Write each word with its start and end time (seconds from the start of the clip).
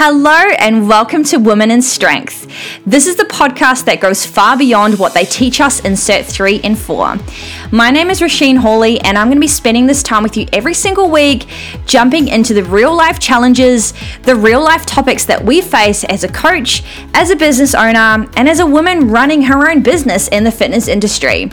Hello, 0.00 0.30
and 0.30 0.88
welcome 0.88 1.24
to 1.24 1.38
Women 1.38 1.72
in 1.72 1.82
Strength. 1.82 2.46
This 2.86 3.08
is 3.08 3.16
the 3.16 3.24
podcast 3.24 3.84
that 3.86 3.98
goes 4.00 4.24
far 4.24 4.56
beyond 4.56 4.96
what 4.96 5.12
they 5.12 5.24
teach 5.24 5.60
us 5.60 5.80
in 5.80 5.94
Cert 5.94 6.24
3 6.24 6.60
and 6.62 6.78
4. 6.78 7.16
My 7.70 7.90
name 7.90 8.08
is 8.08 8.20
Rasheen 8.20 8.56
Hawley, 8.56 8.98
and 9.02 9.18
I'm 9.18 9.26
going 9.26 9.36
to 9.36 9.40
be 9.42 9.46
spending 9.46 9.86
this 9.86 10.02
time 10.02 10.22
with 10.22 10.38
you 10.38 10.46
every 10.54 10.72
single 10.72 11.10
week, 11.10 11.46
jumping 11.84 12.28
into 12.28 12.54
the 12.54 12.64
real 12.64 12.96
life 12.96 13.18
challenges, 13.18 13.92
the 14.22 14.34
real 14.34 14.64
life 14.64 14.86
topics 14.86 15.26
that 15.26 15.44
we 15.44 15.60
face 15.60 16.02
as 16.04 16.24
a 16.24 16.28
coach, 16.28 16.82
as 17.12 17.28
a 17.28 17.36
business 17.36 17.74
owner, 17.74 18.26
and 18.36 18.48
as 18.48 18.60
a 18.60 18.64
woman 18.64 19.10
running 19.10 19.42
her 19.42 19.70
own 19.70 19.82
business 19.82 20.28
in 20.28 20.44
the 20.44 20.50
fitness 20.50 20.88
industry. 20.88 21.50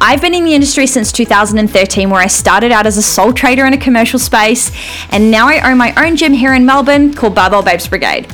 I've 0.00 0.22
been 0.22 0.32
in 0.32 0.44
the 0.44 0.54
industry 0.54 0.86
since 0.86 1.12
2013, 1.12 2.08
where 2.08 2.22
I 2.22 2.26
started 2.26 2.72
out 2.72 2.86
as 2.86 2.96
a 2.96 3.02
sole 3.02 3.34
trader 3.34 3.66
in 3.66 3.74
a 3.74 3.78
commercial 3.78 4.18
space, 4.18 4.72
and 5.10 5.30
now 5.30 5.46
I 5.46 5.70
own 5.70 5.76
my 5.76 5.92
own 6.02 6.16
gym 6.16 6.32
here 6.32 6.54
in 6.54 6.64
Melbourne 6.64 7.12
called 7.12 7.34
Barbell 7.34 7.62
Babes 7.62 7.86
Brigade. 7.86 8.32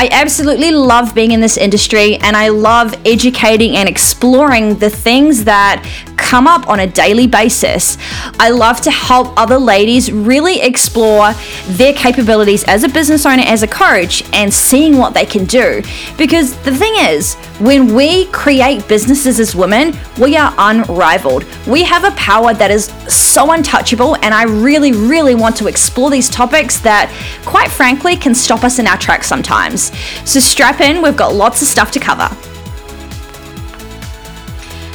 I 0.00 0.08
absolutely 0.12 0.70
love 0.70 1.12
being 1.12 1.32
in 1.32 1.40
this 1.40 1.56
industry 1.56 2.18
and 2.18 2.36
I 2.36 2.50
love 2.50 2.94
educating 3.04 3.76
and 3.76 3.88
exploring 3.88 4.78
the 4.78 4.90
things 4.90 5.42
that 5.42 5.84
come 6.16 6.46
up 6.46 6.67
on 6.68 6.80
a 6.80 6.86
daily 6.86 7.26
basis. 7.26 7.96
I 8.38 8.50
love 8.50 8.80
to 8.82 8.90
help 8.90 9.32
other 9.38 9.58
ladies 9.58 10.12
really 10.12 10.60
explore 10.60 11.32
their 11.66 11.94
capabilities 11.94 12.64
as 12.64 12.84
a 12.84 12.88
business 12.88 13.26
owner, 13.26 13.42
as 13.44 13.62
a 13.62 13.68
coach, 13.68 14.22
and 14.32 14.52
seeing 14.52 14.98
what 14.98 15.14
they 15.14 15.24
can 15.24 15.44
do. 15.44 15.82
Because 16.16 16.56
the 16.62 16.74
thing 16.74 16.92
is, 16.96 17.34
when 17.60 17.94
we 17.94 18.26
create 18.26 18.86
businesses 18.86 19.40
as 19.40 19.56
women, 19.56 19.96
we 20.20 20.36
are 20.36 20.54
unrivaled. 20.58 21.44
We 21.66 21.82
have 21.84 22.04
a 22.04 22.12
power 22.12 22.54
that 22.54 22.70
is 22.70 22.86
so 23.12 23.52
untouchable, 23.52 24.16
and 24.16 24.32
I 24.32 24.44
really, 24.44 24.92
really 24.92 25.34
want 25.34 25.56
to 25.56 25.66
explore 25.66 26.10
these 26.10 26.28
topics 26.28 26.78
that, 26.80 27.10
quite 27.44 27.70
frankly, 27.70 28.16
can 28.16 28.34
stop 28.34 28.62
us 28.62 28.78
in 28.78 28.86
our 28.86 28.96
tracks 28.98 29.26
sometimes. 29.26 29.90
So 30.28 30.38
strap 30.40 30.80
in, 30.80 31.02
we've 31.02 31.16
got 31.16 31.34
lots 31.34 31.62
of 31.62 31.68
stuff 31.68 31.90
to 31.92 32.00
cover. 32.00 32.28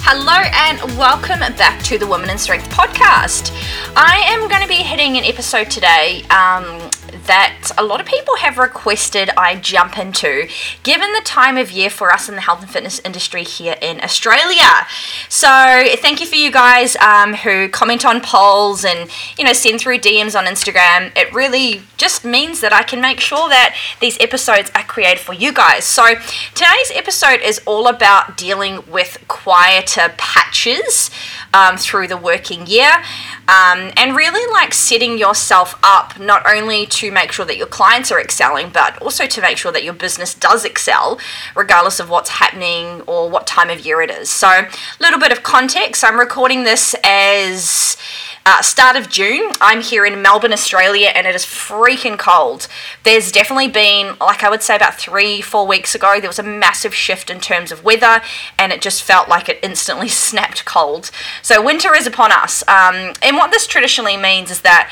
Hello 0.05 0.33
and 0.35 0.81
welcome 0.97 1.39
back 1.55 1.81
to 1.83 1.97
the 1.97 2.05
Women 2.05 2.29
in 2.29 2.37
Strength 2.37 2.69
podcast. 2.69 3.51
I 3.95 4.17
am 4.27 4.49
going 4.49 4.61
to 4.61 4.67
be 4.67 4.83
hitting 4.83 5.17
an 5.17 5.23
episode 5.23 5.71
today 5.71 6.23
um, 6.23 6.89
that 7.25 7.71
a 7.77 7.83
lot 7.83 7.99
of 7.99 8.05
people 8.05 8.37
have 8.37 8.57
requested 8.57 9.29
I 9.37 9.55
jump 9.55 9.97
into, 9.97 10.47
given 10.83 11.13
the 11.13 11.21
time 11.23 11.57
of 11.57 11.71
year 11.71 11.89
for 11.89 12.11
us 12.11 12.29
in 12.29 12.35
the 12.35 12.41
health 12.41 12.61
and 12.61 12.69
fitness 12.69 12.99
industry 12.99 13.43
here 13.43 13.75
in 13.81 14.01
Australia. 14.01 14.87
So, 15.29 15.47
thank 15.97 16.21
you 16.21 16.27
for 16.27 16.35
you 16.35 16.51
guys 16.51 16.95
um, 16.97 17.33
who 17.33 17.69
comment 17.69 18.05
on 18.05 18.21
polls 18.21 18.83
and 18.85 19.09
you 19.37 19.43
know 19.43 19.53
send 19.53 19.79
through 19.81 19.99
DMs 19.99 20.37
on 20.37 20.45
Instagram. 20.45 21.15
It 21.17 21.33
really 21.33 21.81
just 21.97 22.25
means 22.25 22.61
that 22.61 22.73
I 22.73 22.83
can 22.83 23.01
make 23.01 23.19
sure 23.19 23.49
that 23.49 23.75
these 23.99 24.19
episodes 24.19 24.71
are 24.75 24.83
created 24.83 25.19
for 25.19 25.33
you 25.33 25.53
guys. 25.53 25.85
So, 25.85 26.15
today's 26.53 26.91
episode 26.93 27.41
is 27.41 27.61
all 27.65 27.87
about 27.87 28.37
dealing 28.37 28.83
with 28.89 29.23
quieter 29.27 30.13
patches 30.17 31.09
um, 31.53 31.77
through 31.77 32.07
the 32.07 32.17
working 32.17 32.65
year 32.67 32.91
um, 33.47 33.91
and 33.97 34.15
really 34.15 34.51
like 34.53 34.73
setting 34.73 35.17
yourself 35.17 35.79
up 35.83 36.19
not 36.19 36.43
only 36.47 36.85
to 36.87 37.11
make 37.11 37.31
sure 37.31 37.45
that 37.45 37.57
your 37.57 37.67
clients 37.67 38.11
are 38.11 38.19
excelling, 38.19 38.69
but 38.69 38.99
also 39.01 39.27
to 39.27 39.41
make 39.41 39.57
sure 39.57 39.71
that 39.71 39.83
your 39.83 39.93
business 39.93 40.33
does 40.33 40.65
excel, 40.65 41.19
regardless 41.55 41.99
of 41.99 42.09
what's 42.09 42.29
happening 42.29 43.01
or 43.01 43.29
what 43.29 43.45
time 43.47 43.69
of 43.69 43.85
year 43.85 44.01
it 44.01 44.09
is. 44.09 44.29
So, 44.29 44.47
a 44.47 44.67
little 44.99 45.19
bit 45.19 45.31
of 45.31 45.43
context 45.43 46.03
I'm 46.03 46.19
recording 46.19 46.63
this 46.63 46.95
as 47.03 47.97
uh, 48.45 48.61
start 48.61 48.97
of 48.97 49.09
June, 49.09 49.51
I'm 49.61 49.81
here 49.81 50.05
in 50.05 50.21
Melbourne, 50.21 50.51
Australia, 50.51 51.07
and 51.15 51.25
it 51.25 51.33
is 51.33 51.45
freaking 51.45 52.17
cold. 52.17 52.67
There's 53.03 53.31
definitely 53.31 53.69
been, 53.69 54.17
like 54.19 54.43
I 54.43 54.49
would 54.49 54.61
say, 54.61 54.75
about 54.75 54.95
three, 54.95 55.41
four 55.41 55.65
weeks 55.65 55.95
ago, 55.95 56.19
there 56.19 56.29
was 56.29 56.39
a 56.39 56.43
massive 56.43 56.93
shift 56.93 57.29
in 57.29 57.39
terms 57.39 57.71
of 57.71 57.83
weather, 57.85 58.21
and 58.59 58.73
it 58.73 58.81
just 58.81 59.01
felt 59.01 59.29
like 59.29 59.47
it 59.47 59.59
instantly 59.63 60.09
snapped 60.09 60.65
cold. 60.65 61.09
So, 61.41 61.63
winter 61.63 61.95
is 61.95 62.05
upon 62.05 62.31
us. 62.31 62.63
Um, 62.67 63.13
and 63.21 63.37
what 63.37 63.51
this 63.51 63.65
traditionally 63.65 64.17
means 64.17 64.51
is 64.51 64.61
that 64.61 64.91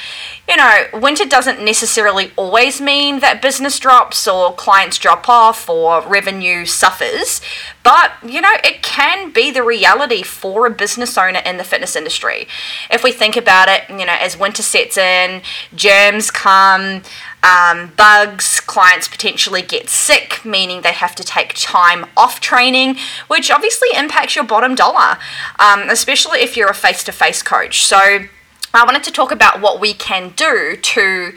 you 0.51 0.57
know, 0.57 0.83
winter 0.99 1.23
doesn't 1.23 1.63
necessarily 1.63 2.33
always 2.35 2.81
mean 2.81 3.21
that 3.21 3.41
business 3.41 3.79
drops 3.79 4.27
or 4.27 4.53
clients 4.53 4.97
drop 4.97 5.29
off 5.29 5.69
or 5.69 6.05
revenue 6.05 6.65
suffers, 6.65 7.39
but 7.83 8.11
you 8.21 8.41
know, 8.41 8.51
it 8.61 8.83
can 8.83 9.31
be 9.31 9.49
the 9.49 9.63
reality 9.63 10.23
for 10.23 10.65
a 10.65 10.69
business 10.69 11.17
owner 11.17 11.39
in 11.45 11.55
the 11.55 11.63
fitness 11.63 11.95
industry. 11.95 12.49
If 12.89 13.01
we 13.01 13.13
think 13.13 13.37
about 13.37 13.69
it, 13.69 13.89
you 13.89 14.05
know, 14.05 14.17
as 14.19 14.37
winter 14.37 14.61
sets 14.61 14.97
in, 14.97 15.41
germs 15.73 16.29
come, 16.31 17.03
um, 17.43 17.93
bugs, 17.95 18.59
clients 18.59 19.07
potentially 19.07 19.61
get 19.61 19.89
sick, 19.89 20.43
meaning 20.43 20.81
they 20.81 20.91
have 20.91 21.15
to 21.15 21.23
take 21.23 21.53
time 21.55 22.07
off 22.17 22.41
training, 22.41 22.97
which 23.29 23.49
obviously 23.49 23.87
impacts 23.95 24.35
your 24.35 24.43
bottom 24.43 24.75
dollar, 24.75 25.17
um, 25.59 25.89
especially 25.89 26.39
if 26.39 26.57
you're 26.57 26.67
a 26.67 26.75
face 26.75 27.05
to 27.05 27.13
face 27.13 27.41
coach. 27.41 27.85
So, 27.85 28.25
I 28.73 28.85
wanted 28.85 29.03
to 29.03 29.11
talk 29.11 29.31
about 29.31 29.61
what 29.61 29.79
we 29.79 29.93
can 29.93 30.33
do 30.35 30.77
to 30.81 31.33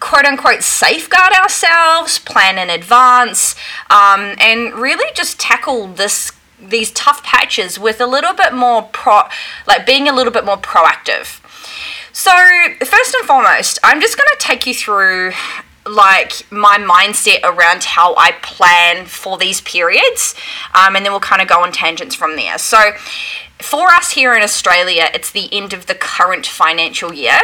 quote 0.00 0.24
unquote 0.24 0.62
safeguard 0.62 1.32
ourselves, 1.32 2.18
plan 2.18 2.58
in 2.58 2.68
advance, 2.68 3.54
um, 3.90 4.34
and 4.38 4.74
really 4.74 5.10
just 5.14 5.38
tackle 5.38 5.88
this 5.88 6.32
these 6.60 6.90
tough 6.92 7.22
patches 7.22 7.78
with 7.78 8.00
a 8.00 8.06
little 8.06 8.32
bit 8.32 8.52
more 8.52 8.82
pro 8.92 9.22
like 9.66 9.86
being 9.86 10.08
a 10.08 10.12
little 10.12 10.32
bit 10.32 10.44
more 10.44 10.56
proactive. 10.56 11.40
So, 12.12 12.30
first 12.84 13.14
and 13.14 13.26
foremost, 13.26 13.78
I'm 13.82 14.00
just 14.00 14.16
going 14.16 14.28
to 14.32 14.38
take 14.38 14.66
you 14.66 14.74
through 14.74 15.32
like 15.86 16.50
my 16.50 16.78
mindset 16.78 17.42
around 17.42 17.84
how 17.84 18.14
I 18.16 18.32
plan 18.40 19.06
for 19.06 19.36
these 19.36 19.60
periods, 19.60 20.34
um, 20.74 20.96
and 20.96 21.04
then 21.04 21.12
we'll 21.12 21.20
kind 21.20 21.42
of 21.42 21.48
go 21.48 21.62
on 21.62 21.72
tangents 21.72 22.14
from 22.14 22.36
there. 22.36 22.58
So, 22.58 22.92
for 23.64 23.88
us 23.88 24.12
here 24.12 24.34
in 24.34 24.42
Australia, 24.42 25.08
it's 25.14 25.30
the 25.30 25.48
end 25.52 25.72
of 25.72 25.86
the 25.86 25.94
current 25.94 26.46
financial 26.46 27.14
year, 27.14 27.40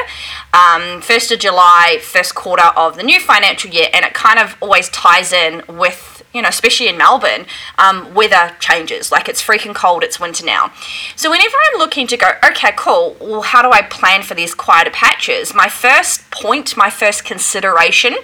um, 0.53 1.01
1st 1.01 1.33
of 1.33 1.39
July, 1.41 1.99
first 2.03 2.35
quarter 2.35 2.67
of 2.77 2.97
the 2.97 3.03
new 3.03 3.19
financial 3.19 3.71
year, 3.71 3.89
and 3.95 4.05
it 4.05 4.13
kind 4.13 4.39
of 4.39 4.55
always 4.61 4.91
ties 4.91 5.33
in 5.33 5.63
with, 5.67 6.23
you 6.35 6.43
know, 6.43 6.49
especially 6.49 6.89
in 6.89 6.99
Melbourne, 6.99 7.47
um, 7.79 8.13
weather 8.15 8.55
changes. 8.61 9.11
Like 9.11 9.29
it's 9.31 9.43
freaking 9.43 9.75
cold, 9.75 10.03
it's 10.03 10.21
winter 10.21 10.45
now. 10.45 10.73
So 11.17 11.31
whenever 11.31 11.57
I'm 11.73 11.79
looking 11.79 12.07
to 12.09 12.17
go, 12.19 12.33
okay, 12.45 12.73
cool, 12.77 13.17
well, 13.19 13.43
how 13.43 13.63
do 13.63 13.71
I 13.73 13.81
plan 13.81 14.23
for 14.23 14.35
these 14.35 14.55
quieter 14.55 14.91
patches? 14.91 15.55
My 15.55 15.69
first 15.69 16.31
point, 16.31 16.77
my 16.77 16.91
first 16.91 17.25
consideration 17.25 18.15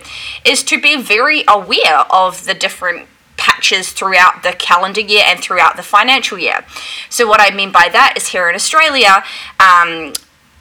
is 0.45 0.63
to 0.65 0.81
be 0.81 1.01
very 1.01 1.45
aware 1.49 2.01
of 2.11 2.45
the 2.45 2.55
different 2.55 3.09
patches 3.47 3.93
throughout 3.93 4.43
the 4.43 4.53
calendar 4.53 5.01
year 5.01 5.23
and 5.25 5.41
throughout 5.41 5.77
the 5.77 5.83
financial 5.83 6.39
year. 6.39 6.65
So, 7.09 7.27
what 7.29 7.41
I 7.41 7.55
mean 7.55 7.71
by 7.71 7.89
that 7.93 8.15
is 8.17 8.29
here 8.29 8.49
in 8.49 8.55
Australia, 8.57 9.23
um, 9.61 10.13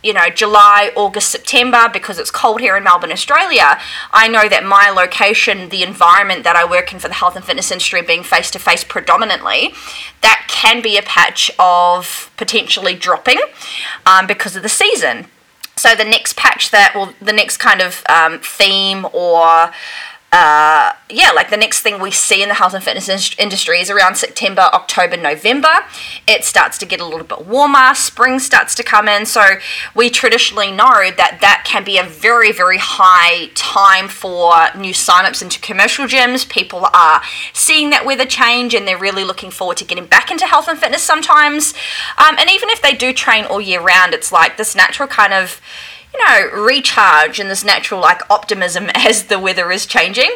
you 0.04 0.14
know, 0.14 0.30
July, 0.30 0.92
August, 0.96 1.30
September, 1.30 1.90
because 1.92 2.20
it's 2.20 2.30
cold 2.30 2.62
here 2.62 2.78
in 2.78 2.84
Melbourne, 2.84 3.12
Australia, 3.12 3.80
I 4.14 4.28
know 4.28 4.48
that 4.48 4.64
my 4.64 4.92
location, 4.92 5.70
the 5.70 5.82
environment 5.82 6.44
that 6.44 6.56
I 6.56 6.64
work 6.64 6.94
in 6.94 7.00
for 7.00 7.08
the 7.08 7.16
health 7.16 7.36
and 7.36 7.44
fitness 7.44 7.72
industry, 7.72 8.04
being 8.04 8.22
face 8.22 8.52
to 8.52 8.60
face 8.60 8.84
predominantly, 8.84 9.74
that 10.22 10.46
can 10.48 10.84
be 10.84 10.96
a 10.96 11.02
patch 11.02 11.50
of 11.58 12.32
potentially 12.38 12.94
dropping 12.94 13.40
um, 14.06 14.28
because 14.28 14.56
of 14.56 14.62
the 14.62 14.70
season. 14.70 15.26
So 15.76 15.96
the 15.96 16.06
next 16.06 16.38
patch 16.38 16.70
that, 16.70 16.94
well, 16.94 17.16
the 17.20 17.34
next 17.34 17.58
kind 17.58 17.82
of 17.82 18.04
um, 18.08 18.40
theme 18.40 19.08
or 19.12 19.72
uh, 20.32 20.92
yeah, 21.10 21.32
like 21.32 21.50
the 21.50 21.58
next 21.58 21.82
thing 21.82 22.02
we 22.02 22.12
see 22.12 22.44
in 22.44 22.50
the 22.50 22.56
health 22.56 22.74
and 22.74 22.84
fitness 22.84 23.08
in- 23.08 23.40
industry 23.42 23.80
is 23.80 23.90
around 23.90 24.16
September, 24.16 24.64
October, 24.74 25.16
November. 25.16 25.70
It 26.28 26.44
starts 26.44 26.78
to 26.80 26.86
get 26.86 27.00
a 27.00 27.06
little 27.06 27.24
bit 27.24 27.46
warmer, 27.46 27.94
spring 27.94 28.40
starts 28.40 28.76
to 28.76 28.84
come 28.84 29.08
in. 29.08 29.26
So, 29.26 29.60
we 29.94 30.10
traditionally 30.10 30.72
know 30.72 31.10
that 31.12 31.38
that 31.40 31.64
can 31.66 31.86
be 31.86 31.98
a 31.98 32.04
very, 32.04 32.52
very 32.52 32.80
high 32.80 33.50
time 33.56 34.10
for 34.10 34.52
new 34.78 34.94
signups 34.94 35.42
into 35.42 35.60
commercial 35.62 36.06
gyms. 36.06 36.50
People 36.50 36.86
are 36.94 37.22
seeing 37.54 37.90
that 37.92 38.06
weather 38.06 38.26
change 38.26 38.74
and 38.74 38.86
they're 38.86 38.98
really 38.98 39.24
looking 39.24 39.52
forward 39.52 39.78
to 39.78 39.86
getting 39.86 40.06
back 40.06 40.32
into 40.32 40.46
health 40.46 40.68
and 40.68 40.78
fitness 40.78 41.04
sometimes. 41.04 41.74
Um, 42.18 42.36
and 42.38 42.50
even 42.50 42.70
if 42.70 42.82
they 42.82 42.94
do 42.94 43.14
train 43.14 43.46
all 43.46 43.62
year 43.62 43.80
round, 43.80 44.14
it's 44.14 44.32
like 44.32 44.58
this 44.58 44.76
natural 44.76 45.08
kind 45.08 45.34
of 45.34 45.62
you 46.16 46.26
know, 46.26 46.64
recharge 46.64 47.40
and 47.40 47.50
this 47.50 47.64
natural 47.64 48.00
like 48.00 48.22
optimism 48.30 48.90
as 48.96 49.26
the 49.26 49.40
weather 49.40 49.72
is 49.72 49.86
changing. 49.86 50.30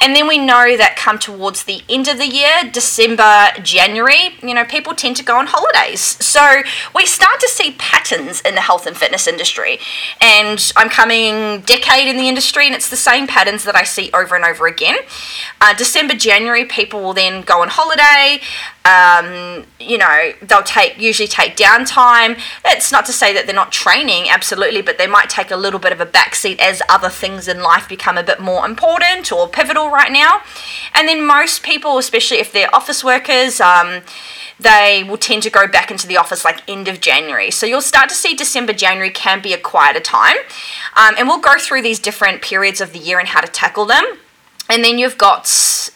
And 0.00 0.14
then 0.14 0.28
we 0.28 0.38
know 0.38 0.76
that 0.76 0.96
come 0.96 1.18
towards 1.18 1.64
the 1.64 1.82
end 1.88 2.08
of 2.08 2.18
the 2.18 2.26
year, 2.26 2.70
December, 2.70 3.50
January, 3.62 4.36
you 4.42 4.54
know, 4.54 4.64
people 4.64 4.94
tend 4.94 5.16
to 5.16 5.24
go 5.24 5.36
on 5.36 5.46
holidays. 5.48 6.00
So 6.00 6.62
we 6.94 7.06
start 7.06 7.40
to 7.40 7.48
see 7.48 7.72
patterns 7.78 8.40
in 8.42 8.54
the 8.54 8.60
health 8.60 8.86
and 8.86 8.96
fitness 8.96 9.26
industry. 9.26 9.78
And 10.20 10.72
I'm 10.76 10.88
coming 10.88 11.60
decade 11.62 12.08
in 12.08 12.16
the 12.16 12.28
industry 12.28 12.66
and 12.66 12.74
it's 12.74 12.90
the 12.90 12.96
same 12.96 13.26
patterns 13.26 13.64
that 13.64 13.76
I 13.76 13.84
see 13.84 14.10
over 14.12 14.34
and 14.34 14.44
over 14.44 14.66
again. 14.66 14.96
Uh, 15.60 15.74
December, 15.74 16.14
January, 16.14 16.64
people 16.64 17.02
will 17.02 17.14
then 17.14 17.42
go 17.42 17.62
on 17.62 17.68
holiday. 17.70 18.40
Um, 18.84 19.64
you 19.80 19.96
know, 19.96 20.32
they'll 20.42 20.62
take 20.62 20.98
usually 21.00 21.26
take 21.26 21.56
downtime. 21.56 22.38
It's 22.66 22.92
not 22.92 23.06
to 23.06 23.12
say 23.12 23.32
that 23.32 23.46
they're 23.46 23.54
not 23.54 23.72
training, 23.72 24.28
absolutely, 24.28 24.82
but 24.82 24.98
they 24.98 25.06
might 25.14 25.30
take 25.30 25.52
a 25.52 25.56
little 25.56 25.78
bit 25.78 25.92
of 25.92 26.00
a 26.00 26.06
backseat 26.06 26.58
as 26.58 26.82
other 26.88 27.08
things 27.08 27.46
in 27.46 27.60
life 27.60 27.88
become 27.88 28.18
a 28.18 28.22
bit 28.24 28.40
more 28.40 28.66
important 28.66 29.30
or 29.30 29.48
pivotal 29.48 29.88
right 29.88 30.10
now. 30.10 30.42
And 30.92 31.06
then 31.06 31.24
most 31.24 31.62
people, 31.62 31.98
especially 31.98 32.38
if 32.38 32.50
they're 32.50 32.74
office 32.74 33.04
workers, 33.04 33.60
um, 33.60 34.02
they 34.58 35.04
will 35.08 35.16
tend 35.16 35.44
to 35.44 35.50
go 35.50 35.68
back 35.68 35.92
into 35.92 36.08
the 36.08 36.16
office 36.16 36.44
like 36.44 36.68
end 36.68 36.88
of 36.88 37.00
January. 37.00 37.52
So 37.52 37.64
you'll 37.64 37.80
start 37.80 38.08
to 38.08 38.14
see 38.16 38.34
December, 38.34 38.72
January 38.72 39.10
can 39.10 39.40
be 39.40 39.52
a 39.52 39.58
quieter 39.58 40.00
time. 40.00 40.36
Um, 40.96 41.14
and 41.16 41.28
we'll 41.28 41.38
go 41.38 41.58
through 41.60 41.82
these 41.82 42.00
different 42.00 42.42
periods 42.42 42.80
of 42.80 42.92
the 42.92 42.98
year 42.98 43.20
and 43.20 43.28
how 43.28 43.40
to 43.40 43.46
tackle 43.46 43.86
them 43.86 44.04
and 44.70 44.82
then 44.82 44.98
you've 44.98 45.18
got 45.18 45.46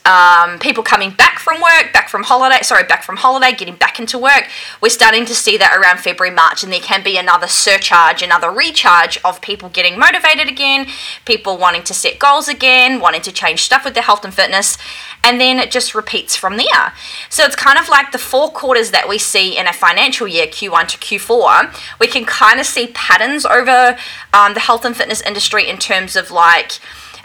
um, 0.04 0.58
people 0.58 0.82
coming 0.82 1.10
back 1.10 1.38
from 1.38 1.60
work, 1.60 1.92
back 1.92 2.08
from 2.08 2.22
holiday, 2.22 2.62
sorry, 2.62 2.84
back 2.84 3.02
from 3.02 3.16
holiday, 3.16 3.52
getting 3.52 3.76
back 3.76 3.98
into 3.98 4.18
work. 4.18 4.44
We're 4.82 4.90
starting 4.90 5.24
to 5.26 5.34
see 5.34 5.56
that 5.56 5.76
around 5.76 6.00
February, 6.00 6.34
March, 6.34 6.62
and 6.62 6.72
there 6.72 6.80
can 6.80 7.02
be 7.02 7.16
another 7.16 7.46
surcharge, 7.46 8.22
another 8.22 8.50
recharge 8.50 9.18
of 9.24 9.40
people 9.40 9.70
getting 9.70 9.98
motivated 9.98 10.48
again, 10.48 10.86
people 11.24 11.56
wanting 11.56 11.82
to 11.84 11.94
set 11.94 12.18
goals 12.18 12.46
again, 12.46 13.00
wanting 13.00 13.22
to 13.22 13.32
change 13.32 13.62
stuff 13.62 13.84
with 13.84 13.94
their 13.94 14.02
health 14.02 14.24
and 14.24 14.34
fitness, 14.34 14.76
and 15.24 15.40
then 15.40 15.58
it 15.58 15.70
just 15.70 15.94
repeats 15.94 16.36
from 16.36 16.58
there. 16.58 16.92
So 17.30 17.44
it's 17.44 17.56
kind 17.56 17.78
of 17.78 17.88
like 17.88 18.12
the 18.12 18.18
four 18.18 18.50
quarters 18.50 18.90
that 18.90 19.08
we 19.08 19.16
see 19.16 19.56
in 19.56 19.66
a 19.66 19.72
financial 19.72 20.28
year, 20.28 20.46
Q1 20.46 20.88
to 20.88 20.98
Q4. 20.98 21.98
We 21.98 22.06
can 22.06 22.26
kind 22.26 22.60
of 22.60 22.66
see 22.66 22.88
patterns 22.88 23.46
over 23.46 23.96
um, 24.34 24.52
the 24.52 24.60
health 24.60 24.84
and 24.84 24.96
fitness 24.96 25.22
industry 25.22 25.68
in 25.68 25.78
terms 25.78 26.16
of 26.16 26.30
like, 26.30 26.72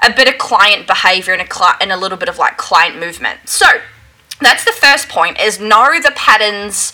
a 0.04 0.14
bit 0.14 0.28
of 0.28 0.38
client 0.38 0.88
behavior 0.88 1.34
and 1.34 1.42
a, 1.42 1.48
cli- 1.48 1.78
and 1.82 1.92
a 1.92 1.98
little 1.98 2.18
bit 2.18 2.30
of 2.30 2.38
like 2.38 2.58
client 2.58 3.00
movement. 3.00 3.48
So 3.48 3.66
that's 4.42 4.66
the 4.66 4.72
first 4.74 5.10
point 5.10 5.40
is 5.40 5.60
know 5.60 6.00
the 6.02 6.12
patterns 6.16 6.94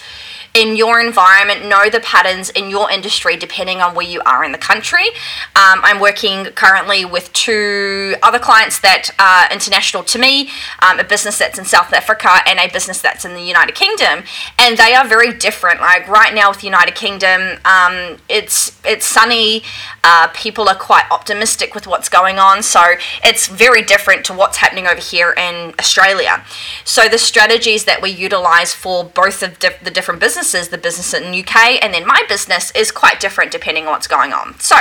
in 0.53 0.75
your 0.75 0.99
environment, 0.99 1.65
know 1.65 1.89
the 1.89 1.99
patterns 1.99 2.49
in 2.49 2.69
your 2.69 2.89
industry 2.91 3.37
depending 3.37 3.81
on 3.81 3.93
where 3.93 4.05
you 4.05 4.21
are 4.25 4.43
in 4.43 4.51
the 4.51 4.57
country. 4.57 5.07
Um, 5.55 5.81
I'm 5.83 5.99
working 5.99 6.45
currently 6.45 7.05
with 7.05 7.31
two 7.33 8.15
other 8.23 8.39
clients 8.39 8.79
that 8.79 9.11
are 9.19 9.51
international 9.51 10.03
to 10.03 10.19
me 10.19 10.49
um, 10.79 10.99
a 10.99 11.03
business 11.03 11.37
that's 11.37 11.59
in 11.59 11.65
South 11.65 11.93
Africa 11.93 12.29
and 12.47 12.59
a 12.59 12.67
business 12.71 13.01
that's 13.01 13.25
in 13.25 13.33
the 13.33 13.41
United 13.41 13.75
Kingdom, 13.75 14.23
and 14.57 14.77
they 14.77 14.95
are 14.95 15.07
very 15.07 15.33
different. 15.33 15.81
Like 15.81 16.07
right 16.07 16.33
now 16.33 16.49
with 16.49 16.61
the 16.61 16.67
United 16.67 16.95
Kingdom, 16.95 17.59
um, 17.65 18.17
it's 18.27 18.79
it's 18.83 19.05
sunny, 19.05 19.63
uh, 20.03 20.29
people 20.33 20.67
are 20.67 20.75
quite 20.75 21.05
optimistic 21.11 21.75
with 21.75 21.85
what's 21.85 22.09
going 22.09 22.39
on, 22.39 22.63
so 22.63 22.81
it's 23.23 23.47
very 23.47 23.81
different 23.81 24.25
to 24.25 24.33
what's 24.33 24.57
happening 24.57 24.87
over 24.87 25.01
here 25.01 25.31
in 25.33 25.73
Australia. 25.79 26.43
So 26.83 27.07
the 27.07 27.17
strategies 27.19 27.85
that 27.85 28.01
we 28.01 28.09
utilize 28.09 28.73
for 28.73 29.03
both 29.03 29.43
of 29.43 29.59
di- 29.59 29.77
the 29.83 29.91
different 29.91 30.19
businesses 30.19 30.38
businesses, 30.39 30.69
the 30.69 30.77
business 30.77 31.13
in 31.13 31.31
the 31.31 31.39
UK, 31.39 31.83
and 31.83 31.94
then 31.94 32.07
my 32.07 32.24
business 32.30 32.71
is 32.71 32.91
quite 32.91 33.19
different 33.19 33.51
depending 33.51 33.86
on 33.86 33.91
what's 33.91 34.07
going 34.07 34.31
on. 34.31 34.57
So 34.59 34.77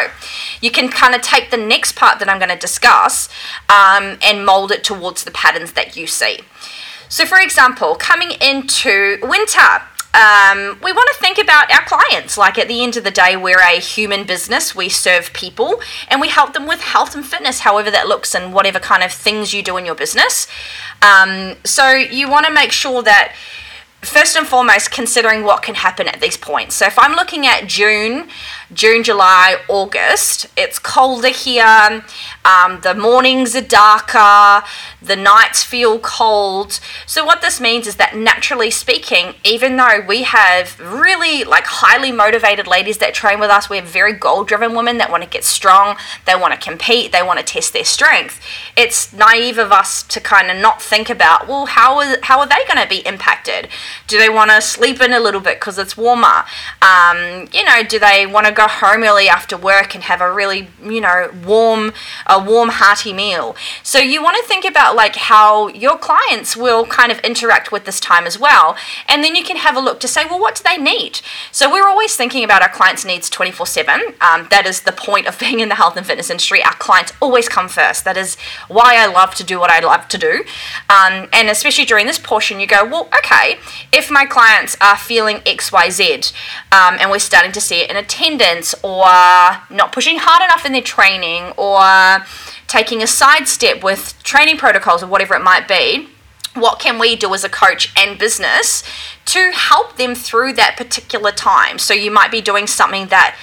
you 0.60 0.70
can 0.70 0.88
kind 0.88 1.14
of 1.14 1.20
take 1.20 1.50
the 1.50 1.56
next 1.56 1.96
part 1.96 2.20
that 2.20 2.28
I'm 2.28 2.38
going 2.38 2.50
to 2.50 2.56
discuss 2.56 3.28
um, 3.68 4.18
and 4.22 4.46
mold 4.46 4.70
it 4.70 4.84
towards 4.84 5.24
the 5.24 5.32
patterns 5.32 5.72
that 5.72 5.96
you 5.96 6.06
see. 6.06 6.40
So, 7.08 7.26
for 7.26 7.40
example, 7.40 7.96
coming 7.96 8.30
into 8.40 9.18
winter, 9.22 9.82
um, 10.14 10.78
we 10.82 10.92
want 10.92 11.10
to 11.12 11.20
think 11.20 11.38
about 11.38 11.72
our 11.72 11.84
clients. 11.84 12.38
Like 12.38 12.56
at 12.56 12.68
the 12.68 12.82
end 12.82 12.96
of 12.96 13.02
the 13.02 13.10
day, 13.10 13.36
we're 13.36 13.60
a 13.60 13.80
human 13.80 14.24
business. 14.24 14.76
We 14.76 14.88
serve 14.88 15.32
people 15.32 15.80
and 16.08 16.20
we 16.20 16.28
help 16.28 16.52
them 16.52 16.66
with 16.68 16.80
health 16.80 17.16
and 17.16 17.26
fitness, 17.26 17.60
however 17.60 17.90
that 17.90 18.06
looks, 18.06 18.34
and 18.34 18.54
whatever 18.54 18.78
kind 18.78 19.02
of 19.02 19.10
things 19.10 19.52
you 19.52 19.62
do 19.62 19.76
in 19.76 19.84
your 19.84 19.96
business. 19.96 20.46
Um, 21.02 21.56
so 21.64 21.90
you 21.90 22.30
want 22.30 22.46
to 22.46 22.52
make 22.52 22.72
sure 22.72 23.02
that 23.02 23.34
first 24.02 24.36
and 24.36 24.46
foremost, 24.46 24.90
considering 24.90 25.42
what 25.42 25.62
can 25.62 25.74
happen 25.74 26.08
at 26.08 26.20
these 26.20 26.36
points. 26.36 26.74
So 26.76 26.86
if 26.86 26.98
I'm 26.98 27.12
looking 27.12 27.46
at 27.46 27.66
June, 27.66 28.28
June, 28.72 29.02
July, 29.02 29.56
August. 29.68 30.46
It's 30.56 30.78
colder 30.78 31.28
here. 31.28 32.04
Um, 32.44 32.80
the 32.82 32.94
mornings 32.94 33.56
are 33.56 33.62
darker. 33.62 34.66
The 35.00 35.16
nights 35.16 35.62
feel 35.62 35.98
cold. 35.98 36.78
So, 37.06 37.24
what 37.24 37.40
this 37.40 37.60
means 37.60 37.86
is 37.86 37.96
that 37.96 38.14
naturally 38.14 38.70
speaking, 38.70 39.34
even 39.42 39.76
though 39.76 40.04
we 40.06 40.24
have 40.24 40.78
really 40.80 41.44
like 41.44 41.64
highly 41.64 42.12
motivated 42.12 42.66
ladies 42.66 42.98
that 42.98 43.14
train 43.14 43.40
with 43.40 43.48
us, 43.48 43.70
we 43.70 43.76
have 43.76 43.86
very 43.86 44.12
goal 44.12 44.44
driven 44.44 44.74
women 44.74 44.98
that 44.98 45.10
want 45.10 45.22
to 45.22 45.28
get 45.28 45.44
strong, 45.44 45.96
they 46.26 46.34
want 46.34 46.52
to 46.52 46.60
compete, 46.60 47.10
they 47.10 47.22
want 47.22 47.38
to 47.38 47.44
test 47.44 47.72
their 47.72 47.84
strength. 47.84 48.40
It's 48.76 49.12
naive 49.14 49.56
of 49.56 49.72
us 49.72 50.02
to 50.04 50.20
kind 50.20 50.50
of 50.50 50.58
not 50.58 50.82
think 50.82 51.08
about, 51.08 51.48
well, 51.48 51.66
how 51.66 51.98
are, 52.00 52.18
how 52.22 52.40
are 52.40 52.46
they 52.46 52.64
going 52.66 52.82
to 52.82 52.88
be 52.88 53.06
impacted? 53.06 53.68
Do 54.06 54.18
they 54.18 54.28
want 54.28 54.50
to 54.50 54.60
sleep 54.60 55.00
in 55.00 55.12
a 55.12 55.20
little 55.20 55.40
bit 55.40 55.58
because 55.58 55.78
it's 55.78 55.96
warmer? 55.96 56.44
Um, 56.82 57.48
you 57.52 57.64
know, 57.64 57.82
do 57.82 57.98
they 57.98 58.26
want 58.26 58.46
to 58.46 58.57
go 58.58 58.68
home 58.68 59.02
early 59.04 59.28
after 59.28 59.56
work 59.56 59.94
and 59.94 60.04
have 60.04 60.20
a 60.20 60.32
really, 60.32 60.68
you 60.82 61.00
know, 61.00 61.30
warm, 61.46 61.92
a 62.26 62.42
warm, 62.42 62.70
hearty 62.70 63.12
meal. 63.12 63.56
So 63.82 63.98
you 63.98 64.22
want 64.22 64.36
to 64.36 64.42
think 64.48 64.64
about 64.64 64.96
like 64.96 65.16
how 65.16 65.68
your 65.68 65.96
clients 65.96 66.56
will 66.56 66.84
kind 66.86 67.12
of 67.12 67.18
interact 67.20 67.70
with 67.72 67.84
this 67.84 68.00
time 68.00 68.26
as 68.26 68.38
well. 68.38 68.76
And 69.06 69.22
then 69.22 69.34
you 69.34 69.44
can 69.44 69.56
have 69.56 69.76
a 69.76 69.80
look 69.80 70.00
to 70.00 70.08
say, 70.08 70.24
well, 70.24 70.40
what 70.40 70.56
do 70.56 70.62
they 70.64 70.76
need? 70.76 71.20
So 71.52 71.70
we're 71.70 71.88
always 71.88 72.16
thinking 72.16 72.44
about 72.44 72.62
our 72.62 72.68
clients' 72.68 73.04
needs 73.04 73.30
24 73.30 73.64
um, 73.64 73.66
7. 73.66 74.00
That 74.50 74.64
is 74.66 74.82
the 74.82 74.92
point 74.92 75.26
of 75.26 75.38
being 75.44 75.60
in 75.60 75.68
the 75.68 75.76
health 75.76 75.96
and 75.96 76.06
fitness 76.06 76.30
industry. 76.30 76.62
Our 76.62 76.74
clients 76.74 77.12
always 77.20 77.48
come 77.48 77.68
first. 77.68 78.04
That 78.04 78.16
is 78.16 78.36
why 78.66 78.96
I 78.96 79.06
love 79.06 79.34
to 79.36 79.44
do 79.44 79.58
what 79.58 79.70
I 79.70 79.80
love 79.80 80.08
to 80.08 80.18
do. 80.18 80.44
Um, 80.90 81.28
and 81.32 81.48
especially 81.48 81.84
during 81.84 82.06
this 82.06 82.18
portion, 82.18 82.58
you 82.60 82.66
go, 82.66 82.84
well, 82.84 83.08
okay, 83.18 83.58
if 83.92 84.10
my 84.10 84.24
clients 84.26 84.76
are 84.80 84.96
feeling 84.96 85.36
XYZ 85.38 86.32
um, 86.72 86.96
and 87.00 87.10
we're 87.10 87.18
starting 87.18 87.52
to 87.52 87.60
see 87.60 87.80
it 87.80 87.90
in 87.90 87.96
attendance, 87.96 88.47
or 88.82 89.04
not 89.70 89.92
pushing 89.92 90.16
hard 90.18 90.42
enough 90.44 90.64
in 90.64 90.72
their 90.72 90.82
training 90.82 91.52
or 91.56 92.24
taking 92.66 93.02
a 93.02 93.06
sidestep 93.06 93.82
with 93.82 94.20
training 94.22 94.56
protocols 94.56 95.02
or 95.02 95.06
whatever 95.06 95.34
it 95.34 95.42
might 95.42 95.66
be 95.68 96.08
what 96.54 96.78
can 96.78 96.98
we 96.98 97.16
do 97.16 97.32
as 97.34 97.44
a 97.44 97.48
coach 97.48 97.92
and 97.96 98.18
business 98.18 98.82
to 99.26 99.50
help 99.52 99.96
them 99.96 100.14
through 100.14 100.54
that 100.54 100.76
particular 100.76 101.30
time? 101.30 101.78
So 101.78 101.94
you 101.94 102.10
might 102.10 102.30
be 102.30 102.40
doing 102.40 102.66
something 102.66 103.08
that 103.08 103.36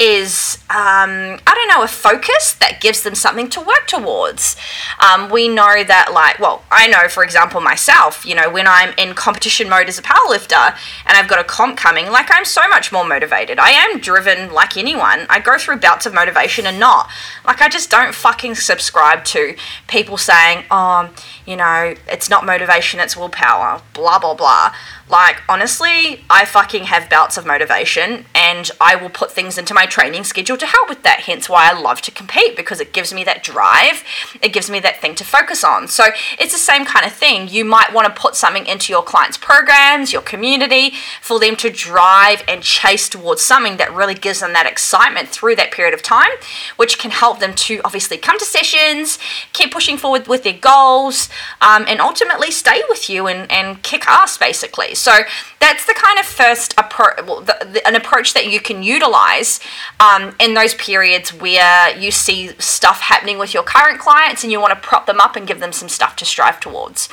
is, 0.00 0.58
um, 0.68 1.38
I 1.46 1.54
don't 1.54 1.68
know, 1.68 1.82
a 1.84 1.88
focus 1.88 2.54
that 2.54 2.80
gives 2.80 3.02
them 3.02 3.14
something 3.14 3.48
to 3.50 3.60
work 3.60 3.86
towards. 3.86 4.56
Um, 4.98 5.30
we 5.30 5.48
know 5.48 5.84
that, 5.84 6.10
like, 6.12 6.40
well, 6.40 6.64
I 6.70 6.88
know, 6.88 7.08
for 7.08 7.22
example, 7.22 7.60
myself, 7.60 8.26
you 8.26 8.34
know, 8.34 8.50
when 8.50 8.66
I'm 8.66 8.94
in 8.98 9.14
competition 9.14 9.68
mode 9.68 9.88
as 9.88 9.98
a 9.98 10.02
powerlifter 10.02 10.76
and 11.06 11.16
I've 11.16 11.28
got 11.28 11.38
a 11.38 11.44
comp 11.44 11.76
coming, 11.76 12.10
like, 12.10 12.28
I'm 12.30 12.44
so 12.44 12.66
much 12.68 12.90
more 12.90 13.04
motivated. 13.04 13.58
I 13.58 13.70
am 13.70 14.00
driven 14.00 14.52
like 14.52 14.76
anyone. 14.76 15.26
I 15.30 15.38
go 15.38 15.56
through 15.56 15.76
bouts 15.78 16.06
of 16.06 16.14
motivation 16.14 16.66
and 16.66 16.80
not. 16.80 17.08
Like, 17.44 17.60
I 17.60 17.68
just 17.68 17.90
don't 17.90 18.14
fucking 18.14 18.56
subscribe 18.56 19.24
to 19.26 19.54
people 19.86 20.16
saying, 20.16 20.64
oh, 20.70 21.10
you 21.46 21.56
know, 21.56 21.94
it's 22.08 22.28
not 22.28 22.44
motivation, 22.44 22.98
it's 22.98 23.16
willpower, 23.16 23.82
blah, 23.94 24.18
blah, 24.18 24.34
blah. 24.34 24.74
Like, 25.08 25.42
honestly, 25.48 26.24
I 26.30 26.44
fucking 26.44 26.84
have 26.84 27.10
bouts 27.10 27.36
of 27.36 27.44
motivation 27.44 28.24
and 28.34 28.70
I 28.80 28.96
will 28.96 29.10
put 29.10 29.32
things 29.32 29.58
into 29.58 29.74
my 29.74 29.86
training 29.86 30.24
schedule 30.24 30.56
to 30.56 30.66
help 30.66 30.88
with 30.88 31.02
that. 31.02 31.20
Hence 31.20 31.48
why 31.48 31.70
I 31.70 31.78
love 31.78 32.00
to 32.02 32.10
compete 32.10 32.56
because 32.56 32.80
it 32.80 32.92
gives 32.92 33.12
me 33.12 33.24
that 33.24 33.42
drive, 33.42 34.04
it 34.40 34.52
gives 34.52 34.70
me 34.70 34.80
that 34.80 35.00
thing 35.00 35.14
to 35.16 35.24
focus 35.24 35.64
on. 35.64 35.88
So, 35.88 36.04
it's 36.38 36.52
the 36.52 36.58
same 36.58 36.84
kind 36.84 37.04
of 37.04 37.12
thing. 37.12 37.48
You 37.48 37.64
might 37.64 37.92
want 37.92 38.06
to 38.06 38.20
put 38.20 38.36
something 38.36 38.66
into 38.66 38.92
your 38.92 39.02
clients' 39.02 39.36
programs, 39.36 40.12
your 40.12 40.22
community, 40.22 40.92
for 41.20 41.38
them 41.38 41.56
to 41.56 41.70
drive 41.70 42.42
and 42.48 42.62
chase 42.62 43.08
towards 43.08 43.42
something 43.42 43.76
that 43.76 43.92
really 43.92 44.14
gives 44.14 44.40
them 44.40 44.52
that 44.52 44.66
excitement 44.66 45.28
through 45.28 45.56
that 45.56 45.72
period 45.72 45.94
of 45.94 46.02
time, 46.02 46.30
which 46.76 46.98
can 46.98 47.10
help 47.10 47.38
them 47.40 47.54
to 47.54 47.80
obviously 47.84 48.16
come 48.16 48.38
to 48.38 48.44
sessions, 48.44 49.18
keep 49.52 49.72
pushing 49.72 49.96
forward 49.96 50.26
with 50.26 50.42
their 50.42 50.52
goals, 50.52 51.28
um, 51.60 51.84
and 51.88 52.00
ultimately 52.00 52.50
stay 52.50 52.82
with 52.88 53.10
you 53.10 53.26
and, 53.26 53.50
and 53.50 53.82
kick 53.82 54.06
ass 54.06 54.38
basically. 54.38 54.91
So 54.94 55.12
that's 55.60 55.86
the 55.86 55.94
kind 55.94 56.18
of 56.18 56.26
first 56.26 56.74
approach, 56.78 57.20
well, 57.26 57.46
an 57.86 57.94
approach 57.94 58.34
that 58.34 58.50
you 58.50 58.60
can 58.60 58.82
utilize 58.82 59.60
um, 60.00 60.34
in 60.40 60.54
those 60.54 60.74
periods 60.74 61.32
where 61.32 61.96
you 61.96 62.10
see 62.10 62.48
stuff 62.58 63.00
happening 63.00 63.38
with 63.38 63.54
your 63.54 63.62
current 63.62 63.98
clients 63.98 64.42
and 64.42 64.52
you 64.52 64.60
want 64.60 64.72
to 64.74 64.80
prop 64.88 65.06
them 65.06 65.20
up 65.20 65.36
and 65.36 65.46
give 65.46 65.60
them 65.60 65.72
some 65.72 65.88
stuff 65.88 66.16
to 66.16 66.24
strive 66.24 66.60
towards. 66.60 67.08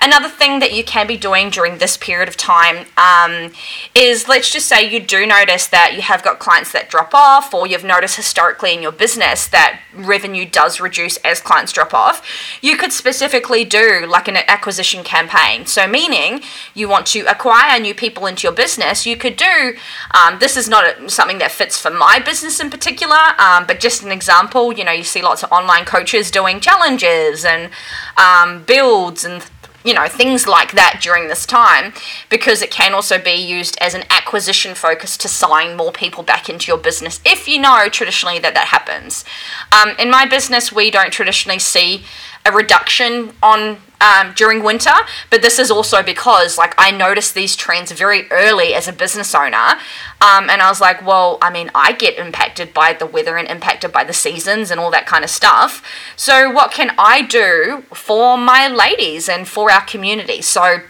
Another 0.00 0.28
thing 0.28 0.58
that 0.58 0.72
you 0.72 0.84
can 0.84 1.06
be 1.06 1.16
doing 1.16 1.50
during 1.50 1.78
this 1.78 1.96
period 1.96 2.28
of 2.28 2.36
time 2.36 2.86
um, 2.96 3.52
is 3.94 4.28
let's 4.28 4.50
just 4.50 4.66
say 4.66 4.88
you 4.88 5.00
do 5.00 5.26
notice 5.26 5.66
that 5.68 5.94
you 5.94 6.02
have 6.02 6.22
got 6.22 6.38
clients 6.38 6.72
that 6.72 6.90
drop 6.90 7.14
off, 7.14 7.54
or 7.54 7.66
you've 7.66 7.84
noticed 7.84 8.16
historically 8.16 8.74
in 8.74 8.82
your 8.82 8.92
business 8.92 9.46
that 9.48 9.80
revenue 9.94 10.44
does 10.44 10.80
reduce 10.80 11.16
as 11.18 11.40
clients 11.40 11.72
drop 11.72 11.94
off. 11.94 12.26
You 12.60 12.76
could 12.76 12.92
specifically 12.92 13.64
do 13.64 14.06
like 14.08 14.28
an 14.28 14.36
acquisition 14.48 15.04
campaign. 15.04 15.66
So, 15.66 15.86
meaning 15.86 16.42
you 16.74 16.88
want 16.88 17.06
to 17.08 17.21
acquire 17.26 17.78
new 17.80 17.94
people 17.94 18.26
into 18.26 18.46
your 18.46 18.52
business, 18.52 19.06
you 19.06 19.16
could 19.16 19.36
do 19.36 19.76
um, 20.12 20.38
this 20.38 20.56
is 20.56 20.68
not 20.68 21.10
something 21.10 21.38
that 21.38 21.50
fits 21.50 21.78
for 21.78 21.90
my 21.90 22.18
business 22.18 22.60
in 22.60 22.70
particular, 22.70 23.18
um, 23.38 23.66
but 23.66 23.80
just 23.80 24.02
an 24.02 24.12
example. 24.12 24.72
You 24.72 24.84
know, 24.84 24.92
you 24.92 25.04
see 25.04 25.22
lots 25.22 25.42
of 25.42 25.52
online 25.52 25.84
coaches 25.84 26.30
doing 26.30 26.60
challenges 26.60 27.44
and 27.44 27.70
um, 28.16 28.64
builds 28.64 29.24
and 29.24 29.44
you 29.84 29.94
know, 29.94 30.06
things 30.08 30.46
like 30.46 30.72
that 30.72 31.00
during 31.02 31.28
this 31.28 31.44
time 31.44 31.92
because 32.28 32.62
it 32.62 32.70
can 32.70 32.94
also 32.94 33.18
be 33.18 33.32
used 33.32 33.76
as 33.80 33.94
an 33.94 34.04
acquisition 34.10 34.74
focus 34.74 35.16
to 35.16 35.28
sign 35.28 35.76
more 35.76 35.92
people 35.92 36.22
back 36.22 36.48
into 36.48 36.68
your 36.68 36.78
business 36.78 37.20
if 37.24 37.48
you 37.48 37.60
know 37.60 37.88
traditionally 37.88 38.38
that 38.38 38.54
that 38.54 38.68
happens. 38.68 39.24
Um, 39.72 39.96
in 39.98 40.10
my 40.10 40.24
business, 40.26 40.72
we 40.72 40.90
don't 40.90 41.12
traditionally 41.12 41.58
see 41.58 42.04
a 42.44 42.52
reduction 42.52 43.32
on 43.42 43.78
um, 44.00 44.32
during 44.34 44.64
winter, 44.64 44.94
but 45.30 45.42
this 45.42 45.58
is 45.60 45.70
also 45.70 46.02
because 46.02 46.58
like 46.58 46.74
I 46.76 46.90
noticed 46.90 47.34
these 47.34 47.54
trends 47.54 47.92
very 47.92 48.28
early 48.32 48.74
as 48.74 48.88
a 48.88 48.92
business 48.92 49.34
owner, 49.34 49.78
um, 50.20 50.50
and 50.50 50.60
I 50.60 50.68
was 50.68 50.80
like, 50.80 51.06
well, 51.06 51.38
I 51.40 51.50
mean, 51.50 51.70
I 51.74 51.92
get 51.92 52.18
impacted 52.18 52.74
by 52.74 52.94
the 52.94 53.06
weather 53.06 53.36
and 53.36 53.46
impacted 53.48 53.92
by 53.92 54.02
the 54.02 54.12
seasons 54.12 54.70
and 54.70 54.80
all 54.80 54.90
that 54.90 55.06
kind 55.06 55.22
of 55.22 55.30
stuff. 55.30 55.84
So 56.16 56.50
what 56.50 56.72
can 56.72 56.92
I 56.98 57.22
do 57.22 57.84
for 57.94 58.36
my 58.36 58.66
ladies 58.66 59.28
and 59.28 59.46
for 59.46 59.70
our 59.70 59.82
community? 59.82 60.42
So 60.42 60.80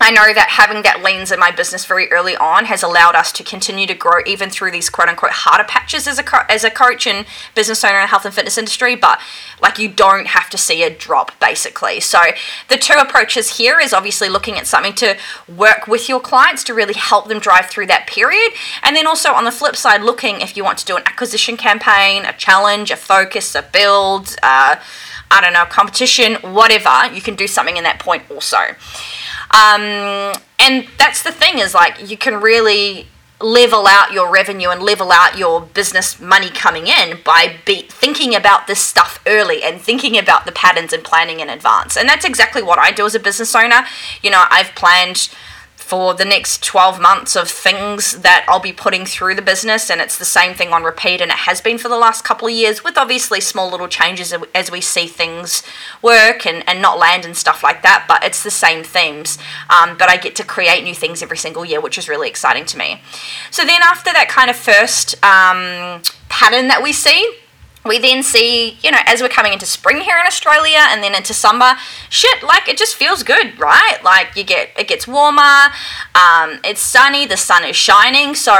I 0.00 0.12
know 0.12 0.32
that 0.32 0.50
having 0.50 0.82
that 0.82 1.02
lens 1.02 1.32
in 1.32 1.40
my 1.40 1.50
business 1.50 1.84
very 1.84 2.10
early 2.12 2.36
on 2.36 2.66
has 2.66 2.84
allowed 2.84 3.16
us 3.16 3.32
to 3.32 3.42
continue 3.42 3.86
to 3.88 3.94
grow 3.94 4.20
even 4.26 4.48
through 4.48 4.70
these 4.70 4.88
quote 4.90 5.08
unquote 5.08 5.32
harder 5.32 5.64
patches 5.64 6.06
as 6.06 6.20
a, 6.20 6.52
as 6.52 6.62
a 6.62 6.70
coach 6.70 7.06
and 7.06 7.26
business 7.56 7.82
owner 7.82 7.96
in 7.96 8.02
the 8.02 8.06
health 8.06 8.24
and 8.24 8.32
fitness 8.32 8.56
industry. 8.56 8.94
But 8.94 9.20
like 9.60 9.78
you 9.78 9.88
don't 9.88 10.28
have 10.28 10.48
to 10.50 10.58
see 10.58 10.84
a 10.84 10.90
drop 10.90 11.38
basically. 11.40 11.98
So 11.98 12.20
the 12.68 12.76
two 12.76 12.94
approaches 12.96 13.58
here 13.58 13.80
is 13.80 13.92
obviously 13.92 14.28
looking 14.28 14.56
at 14.56 14.68
something 14.68 14.94
to 14.94 15.16
work 15.48 15.88
with 15.88 16.08
your 16.08 16.20
clients 16.20 16.62
to 16.64 16.74
really 16.74 16.94
help 16.94 17.26
them 17.26 17.40
drive 17.40 17.66
through 17.66 17.86
that 17.86 18.06
period. 18.06 18.52
And 18.84 18.94
then 18.94 19.06
also 19.06 19.32
on 19.32 19.44
the 19.44 19.50
flip 19.50 19.74
side, 19.74 20.02
looking 20.02 20.40
if 20.40 20.56
you 20.56 20.62
want 20.62 20.78
to 20.78 20.86
do 20.86 20.96
an 20.96 21.02
acquisition 21.06 21.56
campaign, 21.56 22.24
a 22.24 22.32
challenge, 22.34 22.92
a 22.92 22.96
focus, 22.96 23.56
a 23.56 23.62
build, 23.62 24.36
uh, 24.44 24.76
I 25.30 25.40
don't 25.40 25.52
know, 25.52 25.64
competition, 25.66 26.34
whatever, 26.36 27.12
you 27.12 27.20
can 27.20 27.34
do 27.34 27.46
something 27.46 27.76
in 27.76 27.84
that 27.84 27.98
point 27.98 28.22
also. 28.30 28.58
Um, 29.50 30.34
and 30.58 30.86
that's 30.98 31.22
the 31.22 31.32
thing 31.32 31.58
is 31.58 31.74
like 31.74 32.10
you 32.10 32.16
can 32.16 32.40
really 32.40 33.06
level 33.40 33.86
out 33.86 34.12
your 34.12 34.30
revenue 34.30 34.68
and 34.68 34.82
level 34.82 35.12
out 35.12 35.38
your 35.38 35.60
business 35.60 36.20
money 36.20 36.50
coming 36.50 36.88
in 36.88 37.18
by 37.24 37.54
be 37.64 37.82
thinking 37.82 38.34
about 38.34 38.66
this 38.66 38.80
stuff 38.80 39.22
early 39.26 39.62
and 39.62 39.80
thinking 39.80 40.18
about 40.18 40.44
the 40.44 40.50
patterns 40.52 40.92
and 40.92 41.04
planning 41.04 41.38
in 41.38 41.48
advance. 41.48 41.96
And 41.96 42.08
that's 42.08 42.24
exactly 42.24 42.62
what 42.62 42.78
I 42.78 42.90
do 42.90 43.06
as 43.06 43.14
a 43.14 43.20
business 43.20 43.54
owner. 43.54 43.86
You 44.22 44.30
know, 44.30 44.44
I've 44.50 44.74
planned 44.74 45.30
for 45.88 46.12
the 46.12 46.24
next 46.26 46.62
12 46.62 47.00
months 47.00 47.34
of 47.34 47.48
things 47.48 48.18
that 48.18 48.44
I'll 48.46 48.60
be 48.60 48.74
putting 48.74 49.06
through 49.06 49.36
the 49.36 49.40
business. 49.40 49.88
And 49.88 50.02
it's 50.02 50.18
the 50.18 50.26
same 50.26 50.52
thing 50.52 50.70
on 50.70 50.82
repeat, 50.82 51.22
and 51.22 51.30
it 51.30 51.38
has 51.38 51.62
been 51.62 51.78
for 51.78 51.88
the 51.88 51.96
last 51.96 52.24
couple 52.24 52.46
of 52.46 52.52
years, 52.52 52.84
with 52.84 52.98
obviously 52.98 53.40
small 53.40 53.70
little 53.70 53.88
changes 53.88 54.34
as 54.54 54.70
we 54.70 54.82
see 54.82 55.06
things 55.06 55.62
work 56.02 56.44
and, 56.44 56.62
and 56.68 56.82
not 56.82 56.98
land 56.98 57.24
and 57.24 57.34
stuff 57.34 57.62
like 57.62 57.80
that. 57.84 58.04
But 58.06 58.22
it's 58.22 58.42
the 58.42 58.50
same 58.50 58.84
themes. 58.84 59.38
Um, 59.70 59.96
but 59.96 60.10
I 60.10 60.18
get 60.18 60.36
to 60.36 60.44
create 60.44 60.84
new 60.84 60.94
things 60.94 61.22
every 61.22 61.38
single 61.38 61.64
year, 61.64 61.80
which 61.80 61.96
is 61.96 62.06
really 62.06 62.28
exciting 62.28 62.66
to 62.66 62.76
me. 62.76 63.00
So 63.50 63.64
then, 63.64 63.80
after 63.82 64.12
that 64.12 64.28
kind 64.28 64.50
of 64.50 64.56
first 64.56 65.14
um, 65.24 66.02
pattern 66.28 66.68
that 66.68 66.82
we 66.82 66.92
see, 66.92 67.34
we 67.88 67.98
then 67.98 68.22
see, 68.22 68.78
you 68.82 68.90
know, 68.90 68.98
as 69.06 69.20
we're 69.20 69.28
coming 69.28 69.52
into 69.52 69.66
spring 69.66 70.00
here 70.00 70.18
in 70.18 70.26
Australia 70.26 70.78
and 70.80 71.02
then 71.02 71.14
into 71.14 71.34
summer, 71.34 71.74
shit, 72.10 72.42
like 72.42 72.68
it 72.68 72.76
just 72.76 72.94
feels 72.94 73.22
good, 73.22 73.58
right? 73.58 73.98
Like 74.04 74.36
you 74.36 74.44
get, 74.44 74.70
it 74.78 74.86
gets 74.88 75.08
warmer, 75.08 75.72
um, 76.14 76.60
it's 76.64 76.80
sunny, 76.80 77.26
the 77.26 77.36
sun 77.36 77.64
is 77.64 77.76
shining. 77.76 78.34
So 78.34 78.54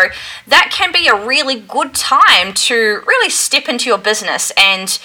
that 0.47 0.71
can 0.73 0.93
be 0.93 1.07
a 1.07 1.27
really 1.27 1.61
good 1.61 1.95
time 1.95 2.55
to 2.55 2.75
really 3.07 3.31
step 3.31 3.69
into 3.69 3.89
your 3.89 3.99
business 3.99 4.51
and 4.57 4.99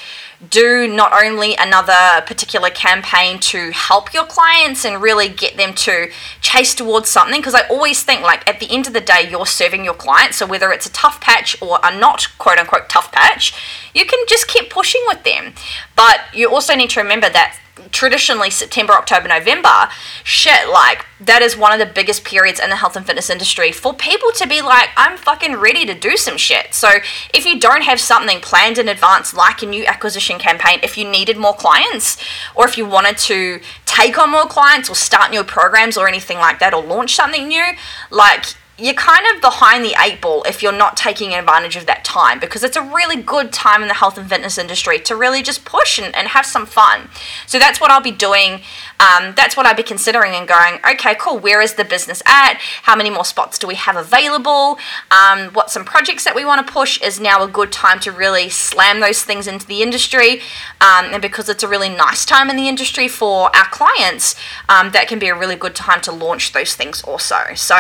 do 0.50 0.88
not 0.88 1.14
only 1.24 1.56
another 1.56 2.22
particular 2.26 2.70
campaign 2.70 3.40
to 3.40 3.72
help 3.72 4.14
your 4.14 4.26
clients 4.26 4.86
and 4.86 5.02
really 5.02 5.30
get 5.30 5.58
them 5.58 5.74
to 5.74 6.10
chase 6.42 6.76
towards 6.76 7.10
something 7.10 7.40
because 7.40 7.56
I 7.56 7.66
always 7.68 8.04
think 8.04 8.22
like 8.22 8.48
at 8.50 8.60
the 8.60 8.70
end 8.70 8.88
of 8.88 8.94
the 8.94 9.02
day 9.02 9.28
you're 9.30 9.46
serving 9.46 9.86
your 9.86 9.94
clients 9.94 10.38
so 10.38 10.46
whether 10.46 10.72
it's 10.72 10.86
a 10.86 10.92
tough 10.92 11.22
patch 11.22 11.62
or 11.62 11.80
a 11.84 11.98
not 11.98 12.28
quote 12.38 12.58
unquote 12.58 12.90
tough 12.90 13.12
patch 13.12 13.54
you 13.94 14.06
can 14.06 14.20
just 14.28 14.48
keep 14.48 14.70
pushing 14.70 15.02
with 15.08 15.24
them 15.24 15.54
but 15.96 16.22
you 16.34 16.50
also 16.50 16.76
need 16.76 16.90
to 16.90 17.00
remember 17.00 17.30
that 17.30 17.58
traditionally 17.92 18.50
September, 18.50 18.94
October, 18.94 19.28
November, 19.28 19.90
shit, 20.24 20.70
like 20.70 21.06
that 21.20 21.42
is 21.42 21.58
one 21.58 21.72
of 21.72 21.80
the 21.80 21.92
biggest 21.92 22.24
periods 22.24 22.60
in 22.60 22.70
the 22.70 22.76
health 22.76 22.96
and 22.96 23.06
fitness 23.06 23.30
industry 23.30 23.72
for 23.72 23.94
people 23.94 24.32
to 24.36 24.48
be 24.48 24.62
like, 24.62 24.90
I'm 24.98 25.18
fucking 25.18 25.56
ready 25.56 25.86
to 25.86 25.94
do 25.94 26.18
some 26.18 26.38
shit. 26.38 26.74
So 26.74 26.90
if 27.34 27.46
you 27.46 27.60
don't 27.60 27.84
have 27.84 28.00
something 28.00 28.42
planned 28.42 28.78
in 28.78 28.88
advance, 28.90 29.34
like 29.34 29.62
a 29.64 29.66
new 29.66 29.86
acquisition 29.86 30.38
campaign, 30.38 30.80
if 30.84 30.98
you 30.98 31.10
needed 31.10 31.38
more 31.38 31.54
clients, 31.54 32.18
or 32.56 32.68
if 32.68 32.78
you 32.78 32.86
wanted 32.86 33.18
to 33.20 33.62
take 33.86 34.18
on 34.18 34.32
more 34.32 34.46
clients 34.46 34.90
or 34.90 34.96
start 34.96 35.32
new 35.32 35.44
programs 35.44 35.98
or 35.98 36.08
anything 36.08 36.38
like 36.38 36.60
that, 36.60 36.74
or 36.74 36.84
launch 36.84 37.16
something 37.16 37.48
new, 37.48 37.72
like 38.12 38.56
you're 38.78 38.96
kind 38.96 39.24
of 39.34 39.40
behind 39.40 39.86
the 39.86 39.94
eight 40.00 40.20
ball 40.20 40.42
if 40.48 40.64
you're 40.64 40.72
not 40.72 40.98
taking 40.98 41.32
advantage 41.36 41.76
of 41.76 41.86
that 41.86 42.04
time 42.04 42.40
because 42.40 42.64
it's 42.64 42.76
a 42.76 42.82
really 42.82 43.22
good 43.22 43.54
time 43.54 43.84
in 43.84 43.88
the 43.88 43.94
health 43.94 44.18
and 44.18 44.28
fitness 44.28 44.58
industry 44.58 44.98
to 44.98 45.16
really 45.16 45.44
just 45.44 45.64
push 45.64 46.00
and, 46.00 46.16
and 46.16 46.30
have 46.30 46.44
some 46.44 46.66
fun. 46.66 47.08
So 47.46 47.60
that's 47.60 47.80
what 47.80 47.92
I'll 47.92 48.02
be 48.02 48.10
doing. 48.12 48.62
Um, 49.00 49.36
that's 49.36 49.56
what 49.56 49.68
I'll 49.68 49.76
be 49.76 49.84
considering 49.84 50.34
and 50.34 50.48
going, 50.48 50.80
okay, 50.92 51.16
cool, 51.20 51.38
where 51.38 51.62
is 51.62 51.76
the 51.76 51.86
business 51.86 52.24
at? 52.26 52.58
How 52.82 52.96
many 52.96 53.12
more 53.12 53.26
spots 53.26 53.60
do 53.60 53.68
we 53.68 53.76
have 53.76 53.96
available? 53.96 54.80
Um, 55.12 55.50
what 55.54 55.70
some 55.70 55.86
projects 55.86 56.24
that 56.24 56.34
we 56.36 56.44
want 56.44 56.66
to 56.66 56.74
push 56.74 57.00
is 57.00 57.20
now 57.20 57.44
a 57.44 57.48
good 57.48 57.72
time 57.72 58.00
to 58.00 58.12
really 58.12 58.50
slam 58.50 59.02
those 59.02 59.22
things 59.22 59.48
into 59.48 59.68
the 59.68 59.84
industry. 59.84 60.40
Um, 60.82 61.14
and 61.14 61.22
because 61.22 61.48
it's 61.48 61.62
a 61.62 61.68
really 61.68 61.90
nice 61.90 62.26
time 62.26 62.50
in 62.50 62.56
the 62.56 62.68
industry 62.68 63.08
for 63.08 63.56
our 63.56 63.70
clients, 63.70 64.36
um, 64.68 64.94
that 64.94 65.08
can 65.08 65.20
be 65.20 65.28
a 65.28 65.38
really 65.38 65.56
good 65.56 65.76
time 65.76 66.02
to 66.02 66.12
launch 66.12 66.54
those 66.54 66.74
things 66.74 67.04
also. 67.04 67.54
So, 67.54 67.78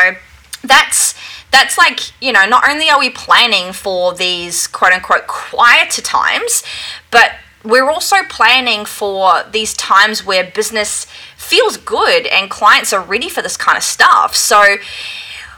that's 0.63 1.13
that's 1.51 1.77
like 1.77 1.99
you 2.21 2.31
know 2.31 2.45
not 2.45 2.67
only 2.67 2.89
are 2.89 2.99
we 2.99 3.09
planning 3.09 3.73
for 3.73 4.13
these 4.13 4.67
quote 4.67 4.93
unquote 4.93 5.27
quieter 5.27 6.01
times 6.01 6.63
but 7.11 7.31
we're 7.63 7.89
also 7.89 8.17
planning 8.29 8.83
for 8.83 9.43
these 9.51 9.73
times 9.73 10.25
where 10.25 10.43
business 10.43 11.05
feels 11.37 11.77
good 11.77 12.27
and 12.27 12.49
clients 12.49 12.91
are 12.91 13.01
ready 13.01 13.29
for 13.29 13.41
this 13.41 13.55
kind 13.55 13.77
of 13.77 13.83
stuff. 13.83 14.35
So 14.35 14.77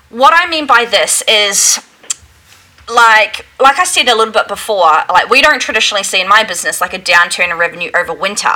what 0.10 0.34
i 0.36 0.48
mean 0.48 0.68
by 0.68 0.86
this 0.86 1.24
is 1.28 1.80
like 2.88 3.46
like 3.60 3.80
I 3.80 3.84
said 3.86 4.08
a 4.08 4.16
little 4.16 4.34
bit 4.34 4.48
before, 4.48 4.92
like 5.10 5.30
we 5.30 5.42
don't 5.42 5.60
traditionally 5.60 6.04
see 6.04 6.22
in 6.22 6.28
my 6.28 6.44
business 6.44 6.82
like 6.82 6.94
a 6.94 7.00
downturn 7.00 7.52
in 7.52 7.58
revenue 7.58 7.90
over 7.96 8.14
winter. 8.14 8.52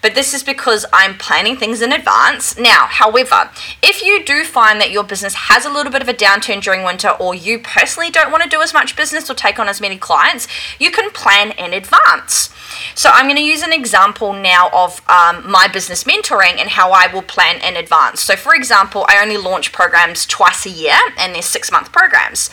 But 0.00 0.14
this 0.14 0.32
is 0.32 0.42
because 0.42 0.86
I'm 0.92 1.18
planning 1.18 1.56
things 1.56 1.82
in 1.82 1.92
advance. 1.92 2.56
Now, 2.56 2.86
however, 2.86 3.50
if 3.82 4.02
you 4.02 4.24
do 4.24 4.44
find 4.44 4.80
that 4.80 4.90
your 4.90 5.04
business 5.04 5.34
has 5.34 5.66
a 5.66 5.70
little 5.70 5.92
bit 5.92 6.02
of 6.02 6.08
a 6.08 6.14
downturn 6.14 6.62
during 6.62 6.84
winter 6.84 7.10
or 7.10 7.34
you 7.34 7.58
personally 7.58 8.10
don't 8.10 8.30
want 8.30 8.42
to 8.44 8.48
do 8.48 8.62
as 8.62 8.72
much 8.72 8.96
business 8.96 9.28
or 9.28 9.34
take 9.34 9.58
on 9.58 9.68
as 9.68 9.80
many 9.80 9.98
clients, 9.98 10.46
you 10.78 10.90
can 10.90 11.10
plan 11.10 11.50
in 11.52 11.72
advance. 11.72 12.50
So 12.94 13.10
I'm 13.12 13.26
going 13.26 13.36
to 13.36 13.42
use 13.42 13.62
an 13.62 13.72
example 13.72 14.32
now 14.32 14.70
of 14.72 15.00
um, 15.08 15.50
my 15.50 15.68
business 15.68 16.04
mentoring 16.04 16.58
and 16.58 16.70
how 16.70 16.92
I 16.92 17.12
will 17.12 17.22
plan 17.22 17.60
in 17.60 17.76
advance. 17.76 18.20
So 18.20 18.36
for 18.36 18.54
example, 18.54 19.04
I 19.08 19.20
only 19.20 19.36
launch 19.36 19.72
programs 19.72 20.26
twice 20.26 20.64
a 20.66 20.70
year 20.70 20.96
and 21.18 21.34
they're 21.34 21.42
six 21.42 21.70
month 21.70 21.92
programs. 21.92 22.50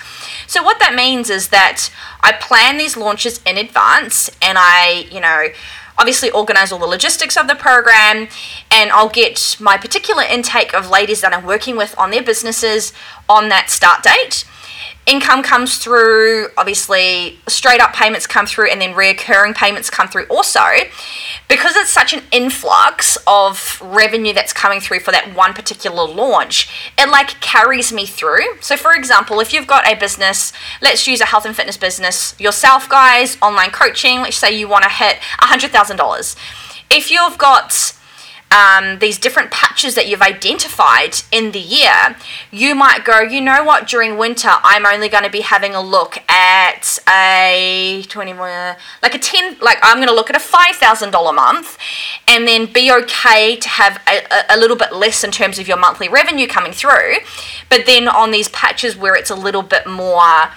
So 0.47 0.63
what 0.63 0.79
that 0.79 0.95
means 1.21 1.29
is 1.29 1.49
that 1.49 1.91
I 2.21 2.31
plan 2.31 2.77
these 2.77 2.97
launches 2.97 3.41
in 3.45 3.57
advance 3.57 4.29
and 4.41 4.57
I, 4.59 5.05
you 5.11 5.19
know, 5.21 5.49
obviously 5.99 6.31
organize 6.31 6.71
all 6.71 6.79
the 6.79 6.87
logistics 6.87 7.37
of 7.37 7.47
the 7.47 7.53
program 7.53 8.27
and 8.71 8.91
I'll 8.91 9.09
get 9.09 9.57
my 9.59 9.77
particular 9.77 10.23
intake 10.23 10.73
of 10.73 10.89
ladies 10.89 11.21
that 11.21 11.31
I'm 11.31 11.45
working 11.45 11.77
with 11.77 11.93
on 11.97 12.09
their 12.09 12.23
businesses 12.23 12.91
on 13.29 13.49
that 13.49 13.69
start 13.69 14.01
date 14.01 14.45
income 15.05 15.41
comes 15.43 15.77
through, 15.77 16.49
obviously, 16.57 17.39
straight 17.47 17.81
up 17.81 17.93
payments 17.93 18.27
come 18.27 18.45
through, 18.45 18.69
and 18.69 18.79
then 18.79 18.93
reoccurring 18.93 19.55
payments 19.55 19.89
come 19.89 20.07
through 20.07 20.25
also. 20.25 20.61
Because 21.47 21.75
it's 21.75 21.89
such 21.89 22.13
an 22.13 22.23
influx 22.31 23.17
of 23.27 23.81
revenue 23.81 24.33
that's 24.33 24.53
coming 24.53 24.79
through 24.79 24.99
for 24.99 25.11
that 25.11 25.35
one 25.35 25.53
particular 25.53 26.07
launch, 26.07 26.69
it 26.97 27.09
like 27.09 27.41
carries 27.41 27.91
me 27.91 28.05
through. 28.05 28.61
So, 28.61 28.77
for 28.77 28.93
example, 28.93 29.39
if 29.39 29.51
you've 29.53 29.67
got 29.67 29.87
a 29.87 29.95
business, 29.95 30.53
let's 30.81 31.07
use 31.07 31.19
a 31.19 31.25
health 31.25 31.45
and 31.45 31.55
fitness 31.55 31.77
business 31.77 32.39
yourself, 32.39 32.87
guys, 32.87 33.37
online 33.41 33.71
coaching, 33.71 34.21
let's 34.21 34.37
say 34.37 34.57
you 34.57 34.67
want 34.67 34.83
to 34.83 34.89
hit 34.89 35.17
$100,000. 35.41 36.35
If 36.89 37.09
you've 37.11 37.37
got 37.37 37.93
um, 38.51 38.99
these 38.99 39.17
different 39.17 39.49
patches 39.49 39.95
that 39.95 40.07
you've 40.07 40.21
identified 40.21 41.15
in 41.31 41.51
the 41.51 41.59
year, 41.59 42.15
you 42.51 42.75
might 42.75 43.05
go, 43.05 43.21
you 43.21 43.41
know 43.41 43.63
what, 43.63 43.87
during 43.87 44.17
winter, 44.17 44.49
I'm 44.51 44.85
only 44.85 45.09
going 45.09 45.23
to 45.23 45.29
be 45.29 45.41
having 45.41 45.73
a 45.73 45.81
look 45.81 46.17
at 46.29 46.99
a 47.07 48.03
20, 48.07 48.33
like 48.33 49.15
a 49.15 49.17
10, 49.17 49.57
like 49.61 49.77
I'm 49.81 49.97
going 49.97 50.09
to 50.09 50.13
look 50.13 50.29
at 50.29 50.35
a 50.35 50.39
$5,000 50.39 51.35
month 51.35 51.77
and 52.27 52.47
then 52.47 52.65
be 52.65 52.91
okay 52.91 53.55
to 53.55 53.69
have 53.69 54.01
a, 54.07 54.21
a 54.49 54.57
little 54.57 54.77
bit 54.77 54.93
less 54.93 55.23
in 55.23 55.31
terms 55.31 55.57
of 55.57 55.67
your 55.67 55.77
monthly 55.77 56.09
revenue 56.09 56.47
coming 56.47 56.73
through. 56.73 57.15
But 57.69 57.85
then 57.85 58.07
on 58.07 58.31
these 58.31 58.49
patches 58.49 58.97
where 58.97 59.15
it's 59.15 59.29
a 59.29 59.35
little 59.35 59.63
bit 59.63 59.87
more, 59.87 60.49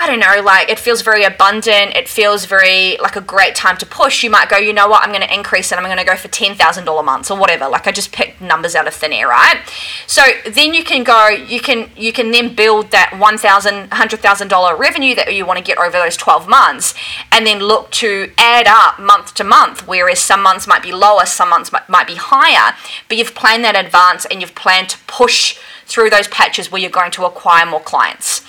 I 0.00 0.06
don't 0.06 0.20
know, 0.20 0.40
like 0.44 0.68
it 0.68 0.78
feels 0.78 1.02
very 1.02 1.24
abundant. 1.24 1.96
It 1.96 2.08
feels 2.08 2.44
very 2.44 2.96
like 2.98 3.16
a 3.16 3.20
great 3.20 3.56
time 3.56 3.76
to 3.78 3.86
push. 3.86 4.22
You 4.22 4.30
might 4.30 4.48
go, 4.48 4.56
you 4.56 4.72
know 4.72 4.86
what, 4.86 5.02
I'm 5.02 5.10
going 5.10 5.26
to 5.26 5.34
increase 5.34 5.72
it. 5.72 5.76
I'm 5.76 5.82
going 5.82 5.98
to 5.98 6.04
go 6.04 6.14
for 6.14 6.28
$10,000 6.28 7.04
months 7.04 7.32
or 7.32 7.38
whatever. 7.38 7.68
Like 7.68 7.88
I 7.88 7.90
just 7.90 8.12
picked 8.12 8.40
numbers 8.40 8.76
out 8.76 8.86
of 8.86 8.94
thin 8.94 9.12
air, 9.12 9.26
right? 9.26 9.60
So 10.06 10.22
then 10.46 10.72
you 10.72 10.84
can 10.84 11.02
go, 11.02 11.26
you 11.28 11.58
can, 11.58 11.90
you 11.96 12.12
can 12.12 12.30
then 12.30 12.54
build 12.54 12.92
that 12.92 13.10
$1,000, 13.14 13.88
$100,000 13.88 14.78
revenue 14.78 15.16
that 15.16 15.34
you 15.34 15.44
want 15.44 15.58
to 15.58 15.64
get 15.64 15.78
over 15.78 15.90
those 15.90 16.16
12 16.16 16.48
months 16.48 16.94
and 17.32 17.44
then 17.44 17.58
look 17.58 17.90
to 17.92 18.30
add 18.38 18.68
up 18.68 19.00
month 19.00 19.34
to 19.34 19.44
month, 19.44 19.88
whereas 19.88 20.20
some 20.20 20.44
months 20.44 20.68
might 20.68 20.82
be 20.82 20.92
lower, 20.92 21.26
some 21.26 21.50
months 21.50 21.72
might, 21.72 21.88
might 21.88 22.06
be 22.06 22.14
higher, 22.16 22.76
but 23.08 23.16
you've 23.16 23.34
planned 23.34 23.64
that 23.64 23.74
advance 23.74 24.26
and 24.26 24.40
you've 24.40 24.54
planned 24.54 24.90
to 24.90 24.98
push 25.08 25.58
through 25.86 26.10
those 26.10 26.28
patches 26.28 26.70
where 26.70 26.80
you're 26.80 26.88
going 26.88 27.10
to 27.10 27.24
acquire 27.24 27.66
more 27.66 27.80
clients. 27.80 28.44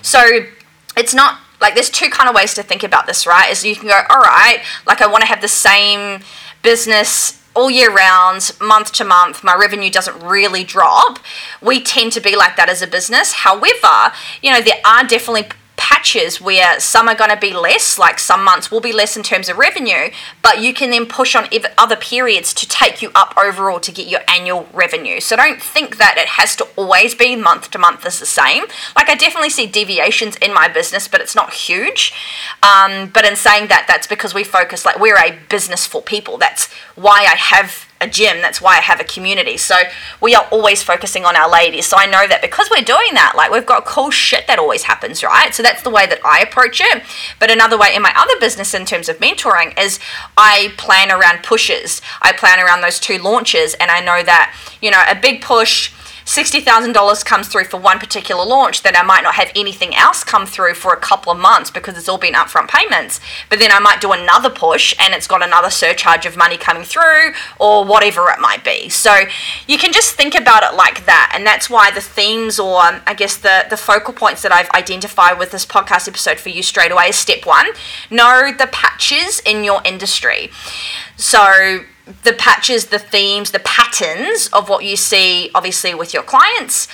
So 0.00 0.46
it's 0.96 1.14
not 1.14 1.38
like 1.60 1.74
there's 1.74 1.90
two 1.90 2.10
kind 2.10 2.28
of 2.28 2.34
ways 2.34 2.54
to 2.54 2.62
think 2.62 2.82
about 2.82 3.06
this, 3.06 3.26
right? 3.26 3.50
Is 3.50 3.64
you 3.64 3.76
can 3.76 3.88
go, 3.88 4.00
all 4.10 4.20
right, 4.20 4.62
like 4.86 5.00
I 5.00 5.06
want 5.06 5.22
to 5.22 5.26
have 5.26 5.40
the 5.40 5.48
same 5.48 6.20
business 6.62 7.40
all 7.54 7.70
year 7.70 7.92
round, 7.92 8.52
month 8.60 8.92
to 8.92 9.04
month, 9.04 9.44
my 9.44 9.54
revenue 9.54 9.90
doesn't 9.90 10.20
really 10.22 10.64
drop. 10.64 11.18
We 11.62 11.80
tend 11.80 12.12
to 12.12 12.20
be 12.20 12.36
like 12.36 12.56
that 12.56 12.68
as 12.68 12.82
a 12.82 12.86
business. 12.86 13.32
However, 13.32 14.12
you 14.42 14.50
know, 14.50 14.60
there 14.60 14.80
are 14.84 15.04
definitely 15.04 15.48
where 16.40 16.78
some 16.78 17.08
are 17.08 17.14
going 17.14 17.30
to 17.30 17.36
be 17.36 17.52
less, 17.52 17.98
like 17.98 18.18
some 18.18 18.44
months 18.44 18.70
will 18.70 18.80
be 18.80 18.92
less 18.92 19.16
in 19.16 19.22
terms 19.22 19.48
of 19.48 19.56
revenue, 19.56 20.10
but 20.42 20.60
you 20.60 20.74
can 20.74 20.90
then 20.90 21.06
push 21.06 21.34
on 21.34 21.48
other 21.78 21.96
periods 21.96 22.52
to 22.54 22.68
take 22.68 23.02
you 23.02 23.10
up 23.14 23.34
overall 23.36 23.80
to 23.80 23.90
get 23.90 24.06
your 24.06 24.20
annual 24.28 24.68
revenue. 24.72 25.20
So 25.20 25.36
don't 25.36 25.60
think 25.60 25.96
that 25.96 26.16
it 26.18 26.28
has 26.28 26.54
to 26.56 26.68
always 26.76 27.14
be 27.14 27.36
month 27.36 27.70
to 27.72 27.78
month 27.78 28.06
is 28.06 28.20
the 28.20 28.26
same. 28.26 28.64
Like 28.94 29.08
I 29.08 29.14
definitely 29.14 29.50
see 29.50 29.66
deviations 29.66 30.36
in 30.36 30.52
my 30.52 30.68
business, 30.68 31.08
but 31.08 31.20
it's 31.20 31.34
not 31.34 31.52
huge. 31.52 32.12
Um, 32.62 33.08
but 33.08 33.24
in 33.24 33.36
saying 33.36 33.68
that, 33.68 33.86
that's 33.88 34.06
because 34.06 34.34
we 34.34 34.44
focus 34.44 34.84
like 34.84 35.00
we're 35.00 35.16
a 35.16 35.38
business 35.48 35.86
for 35.86 36.02
people. 36.02 36.38
That's 36.38 36.72
why 36.94 37.26
I 37.30 37.36
have 37.36 37.88
a 38.04 38.08
gym. 38.08 38.40
That's 38.40 38.60
why 38.60 38.76
I 38.76 38.80
have 38.80 39.00
a 39.00 39.04
community. 39.04 39.56
So 39.56 39.74
we 40.20 40.34
are 40.34 40.46
always 40.52 40.82
focusing 40.82 41.24
on 41.24 41.34
our 41.34 41.50
ladies. 41.50 41.86
So 41.86 41.96
I 41.98 42.06
know 42.06 42.28
that 42.28 42.42
because 42.42 42.68
we're 42.70 42.84
doing 42.84 43.14
that, 43.14 43.32
like 43.36 43.50
we've 43.50 43.66
got 43.66 43.84
cool 43.84 44.10
shit 44.10 44.46
that 44.46 44.58
always 44.58 44.84
happens, 44.84 45.24
right? 45.24 45.52
So 45.54 45.62
that's 45.62 45.82
the 45.82 45.90
way 45.90 46.06
that 46.06 46.24
I 46.24 46.40
approach 46.40 46.80
it. 46.80 47.02
But 47.40 47.50
another 47.50 47.78
way 47.78 47.94
in 47.94 48.02
my 48.02 48.12
other 48.14 48.38
business 48.38 48.74
in 48.74 48.84
terms 48.84 49.08
of 49.08 49.18
mentoring 49.18 49.76
is 49.78 49.98
I 50.36 50.72
plan 50.76 51.10
around 51.10 51.42
pushes. 51.42 52.02
I 52.20 52.32
plan 52.32 52.60
around 52.60 52.82
those 52.82 53.00
two 53.00 53.18
launches 53.18 53.74
and 53.74 53.90
I 53.90 54.00
know 54.00 54.22
that, 54.22 54.54
you 54.80 54.90
know, 54.90 55.02
a 55.08 55.14
big 55.14 55.40
push 55.40 55.90
$60,000 56.24 57.24
comes 57.24 57.48
through 57.48 57.64
for 57.64 57.78
one 57.78 57.98
particular 57.98 58.44
launch, 58.44 58.82
then 58.82 58.96
I 58.96 59.02
might 59.02 59.22
not 59.22 59.34
have 59.34 59.50
anything 59.54 59.94
else 59.94 60.24
come 60.24 60.46
through 60.46 60.74
for 60.74 60.92
a 60.92 60.96
couple 60.96 61.30
of 61.32 61.38
months 61.38 61.70
because 61.70 61.96
it's 61.96 62.08
all 62.08 62.18
been 62.18 62.34
upfront 62.34 62.68
payments. 62.68 63.20
But 63.50 63.58
then 63.58 63.70
I 63.70 63.78
might 63.78 64.00
do 64.00 64.12
another 64.12 64.50
push 64.50 64.94
and 64.98 65.12
it's 65.14 65.26
got 65.26 65.42
another 65.42 65.70
surcharge 65.70 66.26
of 66.26 66.36
money 66.36 66.56
coming 66.56 66.84
through 66.84 67.32
or 67.58 67.84
whatever 67.84 68.30
it 68.30 68.40
might 68.40 68.64
be. 68.64 68.88
So 68.88 69.14
you 69.66 69.78
can 69.78 69.92
just 69.92 70.14
think 70.14 70.34
about 70.34 70.62
it 70.62 70.76
like 70.76 71.06
that. 71.06 71.32
And 71.34 71.46
that's 71.46 71.68
why 71.68 71.90
the 71.90 72.00
themes 72.00 72.58
or 72.58 72.82
um, 72.82 73.02
I 73.06 73.14
guess 73.14 73.36
the, 73.36 73.66
the 73.68 73.76
focal 73.76 74.14
points 74.14 74.42
that 74.42 74.52
I've 74.52 74.70
identified 74.70 75.38
with 75.38 75.50
this 75.50 75.66
podcast 75.66 76.08
episode 76.08 76.40
for 76.40 76.48
you 76.48 76.62
straight 76.62 76.90
away 76.90 77.08
is 77.08 77.16
step 77.16 77.44
one 77.44 77.66
know 78.10 78.52
the 78.56 78.66
patches 78.66 79.40
in 79.40 79.64
your 79.64 79.80
industry. 79.84 80.50
So 81.16 81.84
the 82.22 82.34
patches, 82.34 82.86
the 82.86 82.98
themes, 82.98 83.50
the 83.50 83.60
patterns 83.60 84.50
of 84.52 84.68
what 84.68 84.84
you 84.84 84.94
see, 84.94 85.50
obviously, 85.54 85.94
with 85.94 86.12
your 86.12 86.22
clients. 86.22 86.86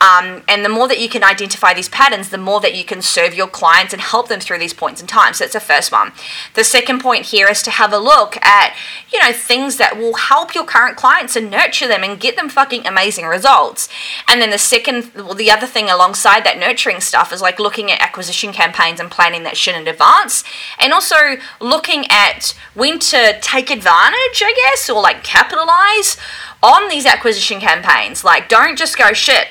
Um, 0.00 0.42
and 0.48 0.64
the 0.64 0.68
more 0.68 0.88
that 0.88 1.00
you 1.00 1.08
can 1.08 1.22
identify 1.22 1.72
these 1.72 1.88
patterns, 1.88 2.30
the 2.30 2.38
more 2.38 2.60
that 2.60 2.74
you 2.74 2.84
can 2.84 3.00
serve 3.00 3.32
your 3.32 3.46
clients 3.46 3.92
and 3.92 4.02
help 4.02 4.28
them 4.28 4.40
through 4.40 4.58
these 4.58 4.74
points 4.74 5.00
in 5.00 5.06
time. 5.06 5.34
So 5.34 5.44
that's 5.44 5.54
the 5.54 5.60
first 5.60 5.92
one. 5.92 6.12
The 6.54 6.64
second 6.64 7.00
point 7.00 7.26
here 7.26 7.48
is 7.48 7.62
to 7.62 7.70
have 7.70 7.92
a 7.92 7.98
look 7.98 8.36
at, 8.44 8.74
you 9.12 9.20
know, 9.20 9.32
things 9.32 9.76
that 9.76 9.96
will 9.96 10.14
help 10.14 10.54
your 10.54 10.64
current 10.64 10.96
clients 10.96 11.36
and 11.36 11.48
nurture 11.48 11.86
them 11.86 12.02
and 12.02 12.18
get 12.18 12.34
them 12.34 12.48
fucking 12.48 12.86
amazing 12.86 13.26
results. 13.26 13.88
And 14.28 14.42
then 14.42 14.50
the 14.50 14.58
second, 14.58 15.12
well, 15.14 15.34
the 15.34 15.50
other 15.50 15.66
thing 15.66 15.88
alongside 15.88 16.44
that 16.44 16.58
nurturing 16.58 17.00
stuff 17.00 17.32
is 17.32 17.40
like 17.40 17.60
looking 17.60 17.90
at 17.92 18.02
acquisition 18.02 18.52
campaigns 18.52 18.98
and 18.98 19.12
planning 19.12 19.44
that 19.44 19.56
shit 19.56 19.76
in 19.76 19.86
advance. 19.86 20.42
And 20.80 20.92
also 20.92 21.36
looking 21.60 22.06
at 22.10 22.52
when 22.74 22.98
to 22.98 23.38
take 23.40 23.70
advantage, 23.70 24.42
I 24.42 24.52
guess, 24.56 24.90
or 24.90 25.00
like 25.00 25.22
capitalize 25.22 26.16
on 26.62 26.88
these 26.88 27.06
acquisition 27.06 27.60
campaigns. 27.60 28.24
Like, 28.24 28.48
don't 28.48 28.76
just 28.76 28.98
go, 28.98 29.12
shit, 29.12 29.48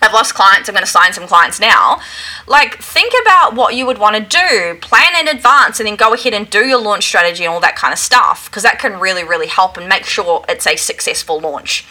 I've 0.00 0.12
lost 0.12 0.34
clients, 0.34 0.68
I'm 0.68 0.74
going 0.74 0.84
to 0.84 0.90
sign 0.90 1.12
some 1.12 1.28
clients 1.28 1.60
now. 1.60 2.00
Like, 2.46 2.82
think 2.82 3.12
about 3.22 3.54
what 3.54 3.76
you 3.76 3.86
would 3.86 3.98
want 3.98 4.16
to 4.16 4.22
do, 4.22 4.76
plan 4.80 5.14
in 5.18 5.28
advance, 5.28 5.78
and 5.78 5.86
then 5.86 5.96
go 5.96 6.12
ahead 6.12 6.34
and 6.34 6.50
do 6.50 6.66
your 6.66 6.80
launch 6.80 7.04
strategy 7.04 7.44
and 7.44 7.54
all 7.54 7.60
that 7.60 7.76
kind 7.76 7.92
of 7.92 7.98
stuff, 7.98 8.50
because 8.50 8.64
that 8.64 8.80
can 8.80 8.98
really, 8.98 9.22
really 9.22 9.46
help 9.46 9.76
and 9.76 9.88
make 9.88 10.04
sure 10.04 10.44
it's 10.48 10.66
a 10.66 10.76
successful 10.76 11.40
launch. 11.40 11.86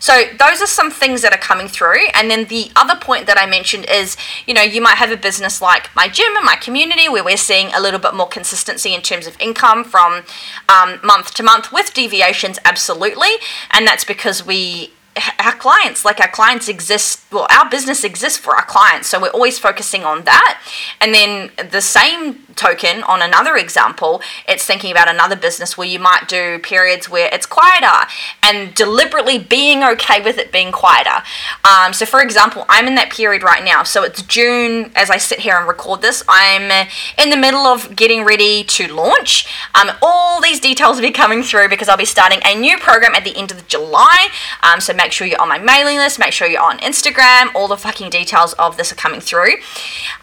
So, 0.00 0.24
those 0.38 0.62
are 0.62 0.66
some 0.66 0.90
things 0.90 1.22
that 1.22 1.32
are 1.32 1.38
coming 1.38 1.68
through. 1.68 2.06
And 2.14 2.30
then 2.30 2.46
the 2.46 2.70
other 2.76 2.96
point 2.96 3.26
that 3.26 3.38
I 3.38 3.46
mentioned 3.46 3.86
is 3.90 4.16
you 4.46 4.54
know, 4.54 4.62
you 4.62 4.80
might 4.80 4.96
have 4.96 5.10
a 5.10 5.16
business 5.16 5.60
like 5.60 5.94
my 5.94 6.08
gym 6.08 6.36
and 6.36 6.44
my 6.44 6.56
community 6.56 7.08
where 7.08 7.24
we're 7.24 7.36
seeing 7.36 7.72
a 7.74 7.80
little 7.80 8.00
bit 8.00 8.14
more 8.14 8.28
consistency 8.28 8.94
in 8.94 9.02
terms 9.02 9.26
of 9.26 9.38
income 9.40 9.84
from 9.84 10.24
um, 10.68 11.00
month 11.02 11.34
to 11.34 11.42
month 11.42 11.72
with 11.72 11.94
deviations, 11.94 12.58
absolutely. 12.64 13.30
And 13.70 13.86
that's 13.86 14.04
because 14.04 14.44
we 14.44 14.92
our 15.38 15.52
clients 15.52 16.04
like 16.04 16.20
our 16.20 16.28
clients 16.28 16.68
exist 16.68 17.24
well 17.32 17.46
our 17.50 17.68
business 17.68 18.04
exists 18.04 18.38
for 18.38 18.54
our 18.56 18.64
clients 18.64 19.08
so 19.08 19.20
we're 19.20 19.28
always 19.28 19.58
focusing 19.58 20.04
on 20.04 20.24
that. 20.24 20.60
And 21.00 21.14
then 21.14 21.50
the 21.70 21.80
same 21.80 22.44
token 22.56 23.02
on 23.02 23.20
another 23.22 23.56
example 23.56 24.22
it's 24.48 24.64
thinking 24.64 24.90
about 24.90 25.08
another 25.08 25.36
business 25.36 25.76
where 25.76 25.86
you 25.86 25.98
might 25.98 26.26
do 26.26 26.58
periods 26.58 27.08
where 27.08 27.28
it's 27.32 27.46
quieter 27.46 28.08
and 28.42 28.74
deliberately 28.74 29.38
being 29.38 29.82
okay 29.84 30.22
with 30.22 30.38
it 30.38 30.52
being 30.52 30.72
quieter. 30.72 31.22
Um, 31.64 31.92
so 31.92 32.06
for 32.06 32.20
example 32.22 32.64
i'm 32.68 32.86
in 32.86 32.94
that 32.96 33.10
period 33.10 33.42
right 33.42 33.64
now. 33.64 33.82
So 33.82 34.02
it's 34.02 34.22
june 34.22 34.90
as 34.94 35.10
i 35.10 35.18
sit 35.18 35.40
here 35.40 35.56
and 35.56 35.66
record 35.66 36.02
this 36.02 36.22
i'm 36.28 36.70
in 37.18 37.30
the 37.30 37.36
middle 37.36 37.66
of 37.66 37.94
getting 37.96 38.24
ready 38.24 38.64
to 38.64 38.92
launch. 38.92 39.46
Um, 39.74 39.90
all 40.02 40.40
these 40.40 40.60
details 40.60 40.96
will 40.96 41.02
be 41.02 41.12
coming 41.12 41.42
through 41.42 41.68
because 41.68 41.88
i'll 41.88 41.96
be 41.96 42.04
starting 42.04 42.40
a 42.44 42.58
new 42.58 42.78
program 42.78 43.14
at 43.14 43.24
the 43.24 43.36
end 43.36 43.50
of 43.50 43.66
july. 43.68 44.28
Um, 44.62 44.80
so 44.80 44.94
make 44.94 45.05
sure 45.12 45.26
you're 45.26 45.40
on 45.40 45.48
my 45.48 45.58
mailing 45.58 45.96
list 45.96 46.18
make 46.18 46.32
sure 46.32 46.48
you're 46.48 46.62
on 46.62 46.78
instagram 46.78 47.54
all 47.54 47.68
the 47.68 47.76
fucking 47.76 48.10
details 48.10 48.52
of 48.54 48.76
this 48.76 48.92
are 48.92 48.96
coming 48.96 49.20
through 49.20 49.54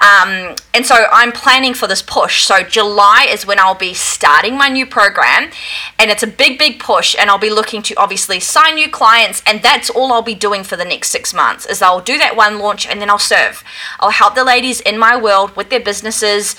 um, 0.02 0.56
and 0.74 0.86
so 0.86 1.06
i'm 1.12 1.32
planning 1.32 1.74
for 1.74 1.88
this 1.88 2.02
push. 2.02 2.43
So 2.43 2.63
July 2.63 3.28
is 3.30 3.46
when 3.46 3.60
I'll 3.60 3.76
be 3.76 3.93
starting 3.93 4.58
my 4.58 4.69
new 4.69 4.86
program 4.86 5.52
and 6.00 6.12
it's 6.12 6.24
a 6.24 6.28
big 6.28 6.58
big 6.60 6.80
push 6.80 7.15
and 7.17 7.30
I'll 7.30 7.38
be 7.38 7.50
looking 7.50 7.82
to 7.84 7.96
obviously 7.96 8.39
sign 8.39 8.76
new 8.76 8.89
clients 8.89 9.41
and 9.46 9.62
that's 9.62 9.89
all 9.89 10.12
I'll 10.12 10.22
be 10.22 10.36
doing 10.36 10.63
for 10.63 10.76
the 10.76 10.86
next 10.86 11.10
6 11.10 11.34
months 11.34 11.65
is 11.65 11.82
I'll 11.82 12.02
do 12.02 12.17
that 12.17 12.36
one 12.36 12.60
launch 12.60 12.88
and 12.88 13.02
then 13.02 13.10
I'll 13.10 13.19
serve. 13.19 13.63
I'll 14.00 14.12
help 14.12 14.36
the 14.36 14.43
ladies 14.43 14.82
in 14.82 14.98
my 14.98 15.15
world 15.15 15.56
with 15.56 15.69
their 15.69 15.80
businesses 15.80 16.56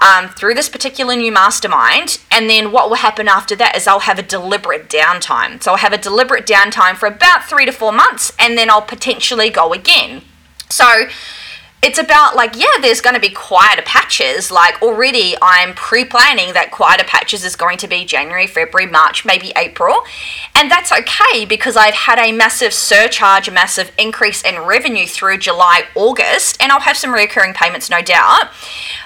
um, 0.00 0.28
through 0.30 0.54
this 0.54 0.68
particular 0.68 1.14
new 1.14 1.32
mastermind. 1.32 2.18
And 2.30 2.48
then 2.48 2.72
what 2.72 2.88
will 2.88 2.96
happen 2.96 3.28
after 3.28 3.54
that 3.56 3.76
is 3.76 3.86
I'll 3.86 4.00
have 4.00 4.18
a 4.18 4.22
deliberate 4.22 4.88
downtime. 4.88 5.62
So 5.62 5.72
I'll 5.72 5.78
have 5.78 5.92
a 5.92 5.98
deliberate 5.98 6.46
downtime 6.46 6.96
for 6.96 7.06
about 7.06 7.44
three 7.44 7.66
to 7.66 7.72
four 7.72 7.92
months 7.92 8.32
and 8.38 8.56
then 8.56 8.70
I'll 8.70 8.82
potentially 8.82 9.50
go 9.50 9.72
again. 9.72 10.22
So 10.68 11.08
it's 11.82 11.98
about 11.98 12.36
like 12.36 12.56
yeah 12.56 12.66
there's 12.80 13.00
going 13.00 13.14
to 13.14 13.20
be 13.20 13.30
quieter 13.30 13.82
patches. 13.82 14.50
Like 14.50 14.80
already 14.82 15.34
i'm 15.40 15.74
pre-planning 15.74 16.52
that 16.54 16.70
quieter 16.70 17.04
patches 17.04 17.44
is 17.44 17.56
going 17.56 17.78
to 17.78 17.88
be 17.88 18.04
january 18.04 18.46
february 18.46 18.90
march 18.90 19.24
maybe 19.24 19.52
april. 19.56 20.00
And 20.54 20.70
that's 20.70 20.92
okay 20.92 21.44
because 21.44 21.76
i've 21.76 21.94
had 21.94 22.18
a 22.18 22.32
massive 22.32 22.74
surcharge 22.74 23.48
a 23.48 23.50
massive 23.50 23.92
increase 23.98 24.42
in 24.42 24.60
revenue 24.60 25.06
through 25.06 25.38
july 25.38 25.84
august 25.94 26.60
and 26.60 26.70
i'll 26.70 26.80
have 26.80 26.96
some 26.96 27.12
recurring 27.12 27.54
payments 27.54 27.88
no 27.88 28.02
doubt. 28.02 28.50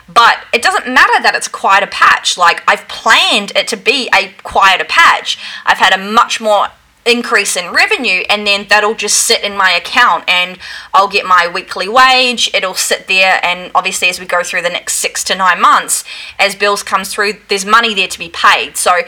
But 0.06 0.44
it 0.52 0.62
doesn't 0.62 0.86
matter 0.92 1.22
that 1.22 1.34
it's 1.34 1.46
a 1.46 1.50
quieter 1.50 1.86
patch. 1.86 2.36
Like 2.36 2.62
i've 2.68 2.88
planned 2.88 3.52
it 3.54 3.68
to 3.68 3.76
be 3.76 4.08
a 4.14 4.34
quieter 4.42 4.84
patch. 4.84 5.38
I've 5.64 5.78
had 5.78 5.92
a 5.92 6.12
much 6.12 6.40
more 6.40 6.68
increase 7.06 7.56
in 7.56 7.72
revenue 7.72 8.22
and 8.30 8.46
then 8.46 8.66
that'll 8.68 8.94
just 8.94 9.26
sit 9.26 9.42
in 9.42 9.56
my 9.56 9.70
account 9.70 10.24
and 10.28 10.58
I'll 10.94 11.08
get 11.08 11.26
my 11.26 11.46
weekly 11.46 11.88
wage 11.88 12.50
it'll 12.54 12.74
sit 12.74 13.08
there 13.08 13.44
and 13.44 13.70
obviously 13.74 14.08
as 14.08 14.18
we 14.18 14.26
go 14.26 14.42
through 14.42 14.62
the 14.62 14.70
next 14.70 14.94
6 14.94 15.22
to 15.24 15.34
9 15.34 15.60
months 15.60 16.04
as 16.38 16.54
bills 16.54 16.82
comes 16.82 17.12
through 17.12 17.34
there's 17.48 17.66
money 17.66 17.94
there 17.94 18.08
to 18.08 18.18
be 18.18 18.30
paid 18.30 18.76
so 18.78 19.00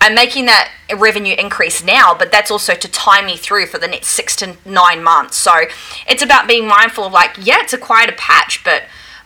I'm 0.00 0.14
making 0.14 0.46
that 0.46 0.70
revenue 0.96 1.36
increase 1.38 1.84
now 1.84 2.12
but 2.12 2.32
that's 2.32 2.50
also 2.50 2.74
to 2.74 2.88
tie 2.88 3.24
me 3.24 3.36
through 3.36 3.66
for 3.66 3.78
the 3.78 3.88
next 3.88 4.08
6 4.08 4.36
to 4.36 4.56
9 4.64 5.04
months 5.04 5.36
so 5.36 5.52
it's 6.08 6.22
about 6.22 6.48
being 6.48 6.66
mindful 6.66 7.04
of 7.04 7.12
like 7.12 7.36
yeah 7.40 7.58
it's 7.60 7.72
a 7.72 7.78
patch 7.78 8.64
but 8.64 8.82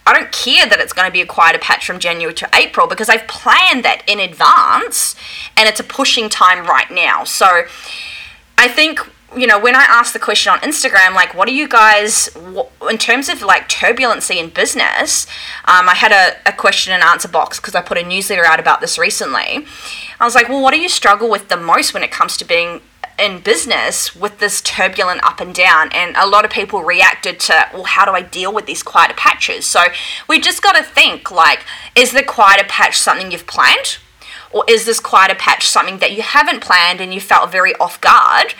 I 0.08 0.14
don't 0.14 0.32
care 0.32 0.66
that 0.66 0.80
it's 0.80 0.94
going 0.94 1.06
to 1.06 1.12
be 1.12 1.20
a 1.20 1.26
quieter 1.26 1.58
patch 1.58 1.86
from 1.86 1.98
January 1.98 2.32
to 2.36 2.48
April 2.54 2.86
because 2.86 3.10
I've 3.10 3.28
planned 3.28 3.84
that 3.84 4.02
in 4.06 4.20
advance 4.20 5.14
and 5.54 5.68
it's 5.68 5.80
a 5.80 5.84
pushing 5.84 6.30
time 6.30 6.64
right 6.64 6.90
now. 6.90 7.24
So 7.24 7.66
I 8.58 8.68
think 8.68 9.00
you 9.36 9.46
know, 9.46 9.58
when 9.58 9.76
I 9.76 9.84
asked 9.88 10.14
the 10.14 10.18
question 10.18 10.52
on 10.52 10.58
Instagram, 10.60 11.14
like, 11.14 11.34
what 11.34 11.48
are 11.48 11.52
you 11.52 11.68
guys, 11.68 12.34
in 12.88 12.96
terms 12.96 13.28
of 13.28 13.42
like 13.42 13.68
turbulency 13.68 14.36
in 14.36 14.48
business? 14.48 15.26
Um, 15.66 15.88
I 15.88 15.94
had 15.94 16.12
a, 16.12 16.48
a 16.48 16.52
question 16.52 16.94
and 16.94 17.02
answer 17.02 17.28
box 17.28 17.60
because 17.60 17.74
I 17.74 17.82
put 17.82 17.98
a 17.98 18.02
newsletter 18.02 18.44
out 18.44 18.58
about 18.58 18.80
this 18.80 18.98
recently. 18.98 19.66
I 20.18 20.24
was 20.24 20.34
like, 20.34 20.48
well, 20.48 20.62
what 20.62 20.72
do 20.72 20.80
you 20.80 20.88
struggle 20.88 21.28
with 21.28 21.48
the 21.48 21.58
most 21.58 21.92
when 21.92 22.02
it 22.02 22.10
comes 22.10 22.38
to 22.38 22.44
being 22.44 22.80
in 23.18 23.40
business 23.40 24.16
with 24.16 24.38
this 24.38 24.62
turbulent 24.62 25.22
up 25.22 25.40
and 25.40 25.54
down? 25.54 25.90
And 25.92 26.16
a 26.16 26.26
lot 26.26 26.46
of 26.46 26.50
people 26.50 26.82
reacted 26.82 27.38
to, 27.40 27.68
well, 27.74 27.84
how 27.84 28.06
do 28.06 28.12
I 28.12 28.22
deal 28.22 28.52
with 28.52 28.64
these 28.64 28.82
quieter 28.82 29.14
patches? 29.14 29.66
So 29.66 29.84
we 30.26 30.40
just 30.40 30.62
got 30.62 30.74
to 30.74 30.82
think 30.82 31.30
like, 31.30 31.64
is 31.94 32.12
the 32.12 32.22
quieter 32.22 32.64
patch 32.66 32.96
something 32.96 33.30
you've 33.30 33.46
planned? 33.46 33.98
Or 34.50 34.64
is 34.66 34.86
this 34.86 35.00
quieter 35.00 35.34
patch 35.34 35.66
something 35.66 35.98
that 35.98 36.12
you 36.12 36.22
haven't 36.22 36.62
planned 36.62 37.00
and 37.00 37.12
you 37.12 37.20
felt 37.20 37.52
very 37.52 37.74
off 37.76 38.00
guard? 38.00 38.54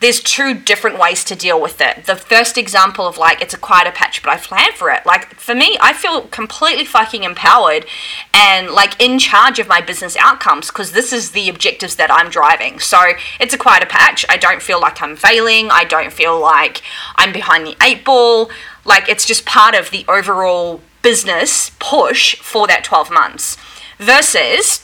There's 0.00 0.22
two 0.22 0.54
different 0.54 0.98
ways 0.98 1.22
to 1.24 1.36
deal 1.36 1.60
with 1.60 1.80
it. 1.80 2.06
The 2.06 2.16
first 2.16 2.56
example 2.56 3.06
of 3.06 3.18
like, 3.18 3.42
it's 3.42 3.54
a 3.54 3.58
quieter 3.58 3.90
patch, 3.90 4.22
but 4.22 4.30
I 4.30 4.38
planned 4.38 4.74
for 4.74 4.90
it. 4.90 5.04
Like, 5.04 5.34
for 5.34 5.54
me, 5.54 5.76
I 5.80 5.92
feel 5.92 6.22
completely 6.22 6.84
fucking 6.84 7.24
empowered 7.24 7.86
and 8.32 8.70
like 8.70 9.00
in 9.00 9.18
charge 9.18 9.58
of 9.58 9.68
my 9.68 9.80
business 9.80 10.16
outcomes 10.16 10.68
because 10.68 10.92
this 10.92 11.12
is 11.12 11.32
the 11.32 11.48
objectives 11.48 11.96
that 11.96 12.10
I'm 12.10 12.30
driving. 12.30 12.78
So 12.78 12.98
it's 13.38 13.54
a 13.54 13.58
quieter 13.58 13.86
patch. 13.86 14.24
I 14.28 14.36
don't 14.36 14.62
feel 14.62 14.80
like 14.80 15.02
I'm 15.02 15.16
failing. 15.16 15.70
I 15.70 15.84
don't 15.84 16.12
feel 16.12 16.40
like 16.40 16.82
I'm 17.16 17.32
behind 17.32 17.66
the 17.66 17.76
eight 17.82 18.04
ball. 18.04 18.50
Like, 18.86 19.08
it's 19.08 19.26
just 19.26 19.44
part 19.44 19.74
of 19.74 19.90
the 19.90 20.04
overall 20.08 20.80
business 21.02 21.70
push 21.78 22.36
for 22.36 22.66
that 22.66 22.82
12 22.82 23.10
months 23.10 23.58
versus 23.98 24.83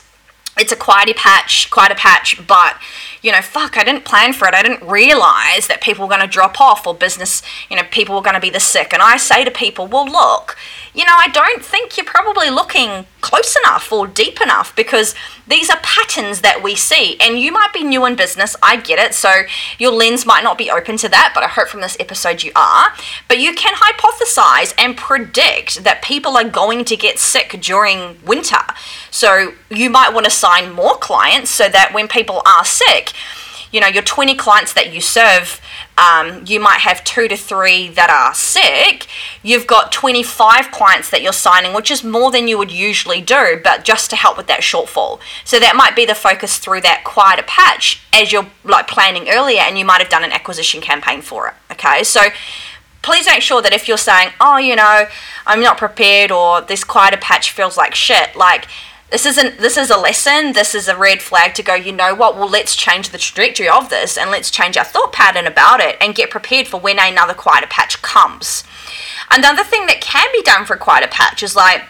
it's 0.60 0.72
a 0.72 0.76
quieter 0.76 1.14
patch, 1.14 1.70
quite 1.70 1.90
a 1.90 1.94
patch, 1.94 2.46
but 2.46 2.76
you 3.22 3.32
know, 3.32 3.42
fuck, 3.42 3.76
I 3.76 3.84
didn't 3.84 4.04
plan 4.04 4.32
for 4.32 4.46
it. 4.48 4.54
I 4.54 4.62
didn't 4.62 4.86
realize 4.86 5.66
that 5.66 5.80
people 5.82 6.06
were 6.06 6.08
going 6.08 6.22
to 6.22 6.26
drop 6.26 6.60
off 6.60 6.86
or 6.86 6.94
business, 6.94 7.42
you 7.68 7.76
know, 7.76 7.82
people 7.90 8.14
were 8.14 8.22
going 8.22 8.34
to 8.34 8.40
be 8.40 8.50
the 8.50 8.60
sick. 8.60 8.92
And 8.92 9.02
I 9.02 9.16
say 9.16 9.44
to 9.44 9.50
people, 9.50 9.86
well, 9.86 10.06
look, 10.06 10.56
you 10.94 11.04
know, 11.04 11.14
I 11.16 11.28
don't 11.28 11.64
think 11.64 11.96
you're 11.96 12.06
probably 12.06 12.50
looking 12.50 13.06
close 13.20 13.56
enough 13.56 13.92
or 13.92 14.06
deep 14.06 14.40
enough 14.40 14.74
because 14.74 15.14
these 15.46 15.70
are 15.70 15.78
patterns 15.82 16.40
that 16.40 16.62
we 16.62 16.74
see. 16.74 17.16
And 17.20 17.38
you 17.38 17.52
might 17.52 17.72
be 17.72 17.82
new 17.82 18.04
in 18.06 18.16
business, 18.16 18.56
I 18.62 18.76
get 18.76 18.98
it. 18.98 19.14
So 19.14 19.42
your 19.78 19.92
lens 19.92 20.24
might 20.24 20.44
not 20.44 20.58
be 20.58 20.70
open 20.70 20.96
to 20.98 21.08
that, 21.08 21.32
but 21.34 21.42
I 21.42 21.48
hope 21.48 21.68
from 21.68 21.80
this 21.80 21.96
episode 22.00 22.42
you 22.42 22.52
are. 22.54 22.92
But 23.28 23.38
you 23.38 23.54
can 23.54 23.74
hypothesize 23.74 24.74
and 24.78 24.96
predict 24.96 25.84
that 25.84 26.02
people 26.02 26.36
are 26.36 26.48
going 26.48 26.84
to 26.86 26.96
get 26.96 27.18
sick 27.18 27.58
during 27.60 28.18
winter. 28.24 28.62
So 29.10 29.54
you 29.70 29.90
might 29.90 30.12
want 30.14 30.24
to 30.24 30.30
sign 30.30 30.72
more 30.72 30.96
clients 30.96 31.50
so 31.50 31.68
that 31.68 31.92
when 31.92 32.08
people 32.08 32.42
are 32.46 32.64
sick, 32.64 33.12
you 33.72 33.80
know, 33.80 33.86
your 33.86 34.02
20 34.02 34.34
clients 34.34 34.72
that 34.74 34.92
you 34.92 35.00
serve 35.00 35.60
um, 36.00 36.44
you 36.46 36.60
might 36.60 36.80
have 36.80 37.04
two 37.04 37.28
to 37.28 37.36
three 37.36 37.88
that 37.90 38.08
are 38.08 38.34
sick, 38.34 39.06
you've 39.42 39.66
got 39.66 39.92
25 39.92 40.70
clients 40.70 41.10
that 41.10 41.20
you're 41.20 41.32
signing, 41.32 41.74
which 41.74 41.90
is 41.90 42.02
more 42.02 42.30
than 42.30 42.48
you 42.48 42.56
would 42.56 42.70
usually 42.70 43.20
do, 43.20 43.60
but 43.62 43.84
just 43.84 44.08
to 44.10 44.16
help 44.16 44.38
with 44.38 44.46
that 44.46 44.60
shortfall. 44.60 45.20
So 45.44 45.60
that 45.60 45.76
might 45.76 45.94
be 45.94 46.06
the 46.06 46.14
focus 46.14 46.56
through 46.56 46.80
that 46.82 47.04
quieter 47.04 47.42
patch 47.42 48.02
as 48.14 48.32
you're 48.32 48.46
like 48.64 48.88
planning 48.88 49.28
earlier, 49.28 49.60
and 49.60 49.78
you 49.78 49.84
might 49.84 50.00
have 50.00 50.08
done 50.08 50.24
an 50.24 50.32
acquisition 50.32 50.80
campaign 50.80 51.20
for 51.20 51.48
it. 51.48 51.54
Okay, 51.72 52.02
so 52.02 52.22
please 53.02 53.26
make 53.26 53.42
sure 53.42 53.60
that 53.60 53.74
if 53.74 53.86
you're 53.86 53.98
saying, 53.98 54.30
oh, 54.40 54.56
you 54.56 54.76
know, 54.76 55.06
I'm 55.46 55.60
not 55.60 55.76
prepared 55.76 56.30
or 56.30 56.62
this 56.62 56.82
quieter 56.82 57.18
patch 57.18 57.50
feels 57.50 57.76
like 57.76 57.94
shit, 57.94 58.34
like 58.34 58.68
this 59.10 59.26
isn't 59.26 59.58
this 59.58 59.76
is 59.76 59.90
a 59.90 59.96
lesson 59.96 60.52
this 60.52 60.74
is 60.74 60.88
a 60.88 60.96
red 60.96 61.20
flag 61.20 61.54
to 61.54 61.62
go 61.62 61.74
you 61.74 61.92
know 61.92 62.14
what 62.14 62.36
well 62.36 62.48
let's 62.48 62.76
change 62.76 63.10
the 63.10 63.18
trajectory 63.18 63.68
of 63.68 63.90
this 63.90 64.16
and 64.16 64.30
let's 64.30 64.50
change 64.50 64.76
our 64.76 64.84
thought 64.84 65.12
pattern 65.12 65.46
about 65.46 65.80
it 65.80 65.96
and 66.00 66.14
get 66.14 66.30
prepared 66.30 66.66
for 66.66 66.78
when 66.80 66.98
another 66.98 67.34
quieter 67.34 67.66
patch 67.66 68.00
comes. 68.02 68.64
Another 69.30 69.64
thing 69.64 69.86
that 69.86 70.00
can 70.00 70.28
be 70.32 70.42
done 70.42 70.64
for 70.64 70.74
a 70.74 70.78
quieter 70.78 71.08
patch 71.08 71.42
is 71.42 71.56
like 71.56 71.82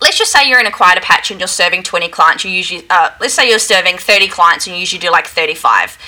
let's 0.00 0.16
just 0.16 0.32
say 0.32 0.48
you're 0.48 0.60
in 0.60 0.66
a 0.66 0.70
quieter 0.70 1.00
patch 1.00 1.30
and 1.30 1.40
you're 1.40 1.48
serving 1.48 1.82
20 1.82 2.08
clients 2.08 2.44
you 2.44 2.50
usually 2.50 2.84
uh, 2.88 3.10
let's 3.20 3.34
say 3.34 3.48
you're 3.48 3.58
serving 3.58 3.98
30 3.98 4.28
clients 4.28 4.66
and 4.66 4.74
you 4.74 4.80
usually 4.80 5.00
do 5.00 5.10
like 5.10 5.26
35 5.26 5.98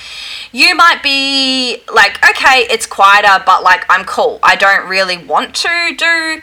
you 0.53 0.74
might 0.74 1.03
be 1.03 1.83
like 1.92 2.18
okay 2.29 2.66
it's 2.70 2.87
quieter 2.87 3.42
but 3.44 3.62
like 3.62 3.85
i'm 3.90 4.05
cool. 4.05 4.38
I 4.42 4.57
don't 4.57 4.88
really 4.88 5.18
want 5.18 5.55
to 5.57 5.94
do 5.96 6.40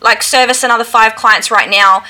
like 0.00 0.22
service 0.22 0.64
another 0.64 0.84
five 0.84 1.14
clients 1.14 1.50
right 1.50 1.70
now 1.70 2.04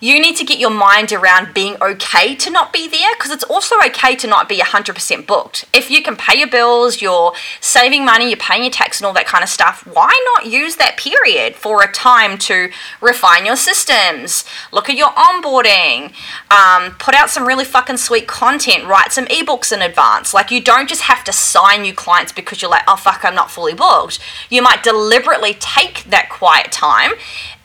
you 0.00 0.18
need 0.18 0.36
to 0.36 0.44
get 0.44 0.58
your 0.58 0.70
mind 0.70 1.12
around 1.12 1.52
being 1.52 1.76
okay 1.82 2.34
to 2.34 2.50
not 2.50 2.72
be 2.72 2.88
there 2.88 3.14
because 3.16 3.30
it's 3.30 3.44
also 3.44 3.76
okay 3.86 4.16
to 4.16 4.26
not 4.26 4.48
be 4.48 4.58
100% 4.58 5.26
booked. 5.26 5.66
If 5.74 5.90
you 5.90 6.02
can 6.02 6.16
pay 6.16 6.38
your 6.38 6.48
bills, 6.48 7.02
you're 7.02 7.34
saving 7.60 8.04
money, 8.04 8.28
you're 8.28 8.38
paying 8.38 8.62
your 8.62 8.72
tax 8.72 8.98
and 8.98 9.06
all 9.06 9.12
that 9.12 9.26
kind 9.26 9.44
of 9.44 9.50
stuff, 9.50 9.86
why 9.86 10.10
not 10.34 10.50
use 10.50 10.76
that 10.76 10.96
period 10.96 11.54
for 11.54 11.82
a 11.82 11.92
time 11.92 12.38
to 12.38 12.70
refine 13.02 13.44
your 13.44 13.56
systems, 13.56 14.44
look 14.72 14.88
at 14.88 14.96
your 14.96 15.10
onboarding, 15.10 16.12
um, 16.50 16.92
put 16.98 17.14
out 17.14 17.28
some 17.28 17.46
really 17.46 17.64
fucking 17.64 17.98
sweet 17.98 18.26
content, 18.26 18.86
write 18.86 19.12
some 19.12 19.26
ebooks 19.26 19.70
in 19.72 19.82
advance. 19.82 20.32
Like, 20.32 20.50
you 20.50 20.62
don't 20.62 20.88
just 20.88 21.02
have 21.02 21.22
to 21.24 21.32
sign 21.32 21.82
new 21.82 21.92
clients 21.92 22.32
because 22.32 22.62
you're 22.62 22.70
like, 22.70 22.84
oh 22.88 22.96
fuck, 22.96 23.24
I'm 23.24 23.34
not 23.34 23.50
fully 23.50 23.74
booked. 23.74 24.18
You 24.48 24.62
might 24.62 24.82
deliberately 24.82 25.54
take 25.58 26.04
that 26.04 26.30
quiet 26.30 26.72
time 26.72 27.12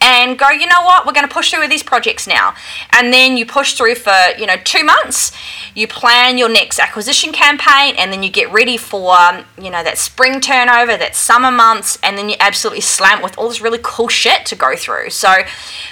and 0.06 0.38
go, 0.38 0.48
you 0.50 0.68
know 0.68 0.82
what, 0.84 1.04
we're 1.04 1.12
going 1.12 1.26
to 1.26 1.34
push 1.34 1.50
through 1.50 1.60
with 1.60 1.70
these 1.70 1.82
projects 1.82 2.28
now. 2.28 2.54
And 2.92 3.12
then 3.12 3.36
you 3.36 3.44
push 3.44 3.74
through 3.74 3.96
for, 3.96 4.14
you 4.38 4.46
know, 4.46 4.54
two 4.62 4.84
months, 4.84 5.32
you 5.74 5.88
plan 5.88 6.38
your 6.38 6.48
next 6.48 6.78
acquisition 6.78 7.32
campaign, 7.32 7.96
and 7.98 8.12
then 8.12 8.22
you 8.22 8.30
get 8.30 8.52
ready 8.52 8.76
for, 8.76 9.16
you 9.60 9.68
know, 9.68 9.82
that 9.82 9.98
spring 9.98 10.40
turnover, 10.40 10.96
that 10.96 11.16
summer 11.16 11.50
months, 11.50 11.98
and 12.04 12.16
then 12.16 12.28
you 12.28 12.36
absolutely 12.38 12.82
slam 12.82 13.20
with 13.20 13.36
all 13.36 13.48
this 13.48 13.60
really 13.60 13.80
cool 13.82 14.06
shit 14.06 14.46
to 14.46 14.54
go 14.54 14.76
through. 14.76 15.10
So 15.10 15.32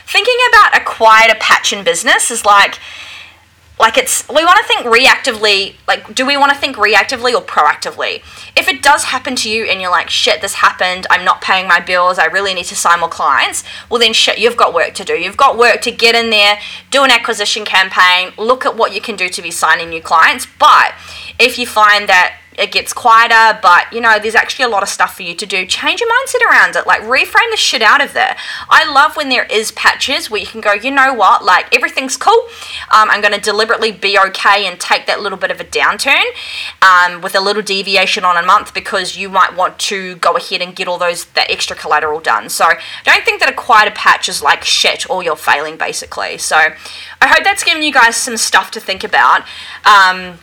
thinking 0.07 0.37
about 0.51 0.81
acquired 0.81 1.33
a 1.33 1.39
patch 1.41 1.73
in 1.73 1.83
business 1.83 2.31
is 2.31 2.45
like, 2.45 2.79
like 3.79 3.99
it's 3.99 4.27
we 4.29 4.45
want 4.45 4.59
to 4.61 4.67
think 4.67 4.87
reactively 4.87 5.75
like 5.89 6.15
do 6.15 6.25
we 6.25 6.37
want 6.37 6.53
to 6.53 6.59
think 6.59 6.77
reactively 6.77 7.35
or 7.35 7.43
proactively? 7.43 8.23
If 8.57 8.69
it 8.69 8.83
does 8.83 9.05
happen 9.05 9.35
to 9.37 9.51
you 9.51 9.65
and 9.65 9.81
you're 9.81 9.91
like 9.91 10.11
shit 10.11 10.41
this 10.41 10.55
happened. 10.55 11.07
I'm 11.11 11.25
not 11.25 11.41
paying 11.41 11.67
my 11.67 11.81
bills. 11.81 12.19
I 12.19 12.27
really 12.27 12.55
need 12.55 12.67
to 12.67 12.77
sign 12.77 13.01
more 13.01 13.09
clients 13.09 13.65
well 13.91 13.99
then 13.99 14.13
shit 14.13 14.39
you've 14.39 14.57
got 14.57 14.73
work 14.73 14.95
to 14.95 15.05
do. 15.05 15.15
You've 15.15 15.37
got 15.37 15.59
work 15.59 15.81
to 15.83 15.91
get 15.91 16.15
in 16.15 16.31
there 16.31 16.59
do 16.91 17.05
an 17.05 17.11
acquisition 17.11 17.65
campaign 17.65 18.33
look 18.39 18.65
at 18.65 18.77
what 18.77 18.95
you 18.95 19.01
can 19.01 19.17
do 19.17 19.29
to 19.29 19.43
be 19.43 19.51
signing 19.51 19.91
new 19.91 20.01
clients. 20.03 20.47
But 20.59 20.95
if 21.39 21.59
you 21.59 21.67
find 21.67 22.09
that 22.09 22.37
it 22.59 22.73
gets 22.73 22.93
quieter, 22.93 23.59
but 23.63 23.93
you 23.93 24.01
know, 24.01 24.19
there's 24.19 24.35
actually 24.35 24.65
a 24.65 24.69
lot 24.69 24.83
of 24.83 24.89
stuff 24.89 25.17
for 25.17 25.23
you 25.23 25.35
to 25.35 25.47
do. 25.47 25.67
Change 25.67 26.01
your 26.01 26.11
mindset 26.11 26.51
around 26.51 26.77
it. 26.77 26.87
Like 26.87 27.03
reframe 27.03 27.51
the 27.51 27.57
shit 27.57 27.83
out 27.83 28.03
of 28.03 28.13
there. 28.13 28.37
I 28.69 28.91
love 28.91 29.17
when 29.17 29.29
there 29.29 29.45
is 29.45 29.73
patches 29.73 30.31
where 30.31 30.41
you 30.41 30.47
can 30.47 30.61
go, 30.61 30.73
you 30.73 30.91
know 30.91 31.13
what, 31.13 31.45
like 31.45 31.75
everything's 31.75 32.17
cool. 32.17 32.49
Um, 32.91 33.11
I'm 33.11 33.21
going 33.21 33.35
to 33.35 33.41
deliberately 33.41 33.93
be 33.93 34.19
okay 34.19 34.67
and 34.67 34.79
take 34.79 35.07
that 35.07 35.21
little 35.21 35.39
bit 35.39 35.51
of 35.51 35.61
a 35.61 35.65
downturn 35.65 36.25
um, 36.83 37.21
with 37.21 37.35
a 37.35 37.41
little 37.41 37.63
deviation 37.63 38.25
on 38.25 38.37
a 38.37 38.47
month 38.47 38.73
because 38.73 39.17
you 39.17 39.29
might 39.29 39.55
want 39.55 39.79
to 39.81 40.17
go 40.17 40.37
ahead 40.37 40.63
and 40.63 40.77
get 40.77 40.89
all 40.89 40.99
those 40.99 41.25
that 41.27 41.51
extra 41.51 41.77
collateral 41.77 42.21
done. 42.21 42.49
So 42.49 42.69
don't 43.05 43.25
think 43.25 43.41
that 43.41 43.51
a 43.51 43.55
quieter 43.55 43.93
patch 43.95 44.29
is 44.29 44.43
like 44.43 44.65
shit 44.65 45.09
or 45.11 45.23
you're 45.23 45.37
failing 45.37 45.77
basically. 45.77 46.39
So 46.39 46.57
I 46.57 47.27
hope 47.27 47.45
that's 47.45 47.65
given 47.65 47.83
you 47.83 47.93
guys 47.93 48.17
some 48.17 48.37
stuff 48.37 48.71
to 48.73 48.81
think 48.81 49.03
about. 49.05 49.43
Um, 49.85 50.39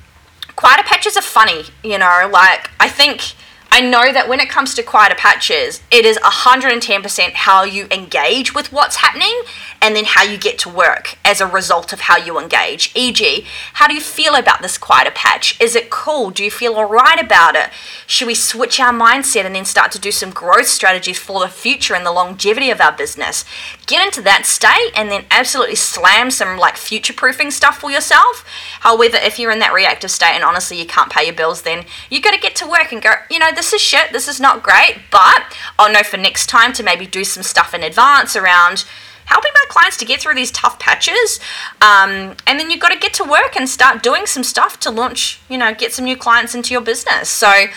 quieter 0.61 0.83
patches 0.83 1.17
are 1.17 1.23
funny, 1.23 1.63
you 1.83 1.97
know, 1.97 2.29
like 2.31 2.69
I 2.79 2.87
think 2.87 3.33
I 3.73 3.79
know 3.79 4.11
that 4.11 4.27
when 4.27 4.41
it 4.41 4.49
comes 4.49 4.73
to 4.73 4.83
quieter 4.83 5.15
patches, 5.15 5.81
it 5.89 6.05
is 6.05 6.17
110% 6.17 7.31
how 7.31 7.63
you 7.63 7.87
engage 7.89 8.53
with 8.53 8.73
what's 8.73 8.97
happening 8.97 9.43
and 9.81 9.95
then 9.95 10.03
how 10.05 10.23
you 10.23 10.37
get 10.37 10.59
to 10.59 10.69
work 10.69 11.17
as 11.23 11.39
a 11.39 11.47
result 11.47 11.93
of 11.93 12.01
how 12.01 12.17
you 12.17 12.37
engage. 12.37 12.91
E.g., 12.95 13.45
how 13.75 13.87
do 13.87 13.93
you 13.93 14.01
feel 14.01 14.35
about 14.35 14.61
this 14.61 14.77
quieter 14.77 15.11
patch? 15.11 15.59
Is 15.61 15.73
it 15.73 15.89
cool? 15.89 16.31
Do 16.31 16.43
you 16.43 16.51
feel 16.51 16.75
alright 16.75 17.19
about 17.19 17.55
it? 17.55 17.69
Should 18.05 18.27
we 18.27 18.35
switch 18.35 18.77
our 18.81 18.93
mindset 18.93 19.45
and 19.45 19.55
then 19.55 19.63
start 19.63 19.93
to 19.93 19.99
do 19.99 20.11
some 20.11 20.31
growth 20.31 20.67
strategies 20.67 21.17
for 21.17 21.39
the 21.39 21.47
future 21.47 21.95
and 21.95 22.05
the 22.05 22.11
longevity 22.11 22.71
of 22.71 22.81
our 22.81 22.91
business? 22.91 23.45
Get 23.87 24.05
into 24.05 24.21
that 24.23 24.45
state 24.45 24.91
and 24.95 25.09
then 25.09 25.25
absolutely 25.31 25.75
slam 25.75 26.29
some 26.29 26.57
like 26.57 26.75
future 26.75 27.13
proofing 27.13 27.51
stuff 27.51 27.79
for 27.79 27.89
yourself. 27.89 28.45
However, 28.81 29.15
if 29.15 29.39
you're 29.39 29.51
in 29.51 29.59
that 29.59 29.73
reactive 29.73 30.11
state 30.11 30.35
and 30.35 30.43
honestly 30.43 30.77
you 30.77 30.85
can't 30.85 31.11
pay 31.11 31.23
your 31.23 31.35
bills, 31.35 31.61
then 31.61 31.85
you 32.09 32.21
got 32.21 32.33
to 32.33 32.39
get 32.39 32.55
to 32.57 32.67
work 32.67 32.91
and 32.91 33.01
go, 33.01 33.13
you 33.29 33.39
know, 33.39 33.51
this 33.61 33.73
is 33.73 33.81
shit, 33.81 34.11
this 34.11 34.27
is 34.27 34.39
not 34.39 34.63
great, 34.63 34.97
but 35.11 35.55
I'll 35.77 35.93
know 35.93 36.01
for 36.01 36.17
next 36.17 36.47
time 36.47 36.73
to 36.73 36.81
maybe 36.81 37.05
do 37.05 37.23
some 37.23 37.43
stuff 37.43 37.75
in 37.75 37.83
advance 37.83 38.35
around 38.35 38.85
helping 39.25 39.51
my 39.53 39.65
clients 39.69 39.97
to 39.97 40.05
get 40.05 40.19
through 40.19 40.33
these 40.33 40.49
tough 40.49 40.79
patches. 40.79 41.39
Um, 41.79 42.35
and 42.47 42.59
then 42.59 42.71
you've 42.71 42.79
got 42.79 42.89
to 42.89 42.97
get 42.97 43.13
to 43.15 43.23
work 43.23 43.55
and 43.55 43.69
start 43.69 44.01
doing 44.01 44.25
some 44.25 44.43
stuff 44.43 44.79
to 44.79 44.89
launch, 44.89 45.39
you 45.47 45.59
know, 45.59 45.75
get 45.75 45.93
some 45.93 46.05
new 46.05 46.17
clients 46.17 46.55
into 46.55 46.73
your 46.73 46.81
business. 46.81 47.29
So, 47.29 47.51
yeah, 47.51 47.69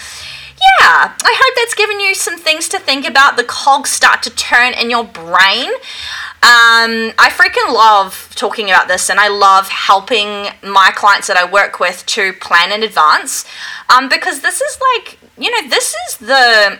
I 0.80 1.34
hope 1.38 1.54
that's 1.54 1.74
given 1.74 2.00
you 2.00 2.14
some 2.14 2.38
things 2.38 2.66
to 2.70 2.78
think 2.78 3.06
about. 3.06 3.36
The 3.36 3.44
cogs 3.44 3.90
start 3.90 4.22
to 4.22 4.30
turn 4.30 4.72
in 4.72 4.88
your 4.88 5.04
brain. 5.04 5.70
Um, 6.44 7.14
I 7.18 7.30
freaking 7.30 7.72
love 7.72 8.28
talking 8.34 8.68
about 8.68 8.86
this, 8.86 9.08
and 9.08 9.18
I 9.18 9.28
love 9.28 9.68
helping 9.68 10.48
my 10.62 10.90
clients 10.94 11.26
that 11.28 11.38
I 11.38 11.50
work 11.50 11.80
with 11.80 12.04
to 12.04 12.34
plan 12.34 12.70
in 12.70 12.82
advance, 12.82 13.46
um, 13.88 14.10
because 14.10 14.42
this 14.42 14.60
is 14.60 14.78
like 14.92 15.18
you 15.38 15.50
know 15.50 15.70
this 15.70 15.94
is 16.06 16.18
the 16.18 16.78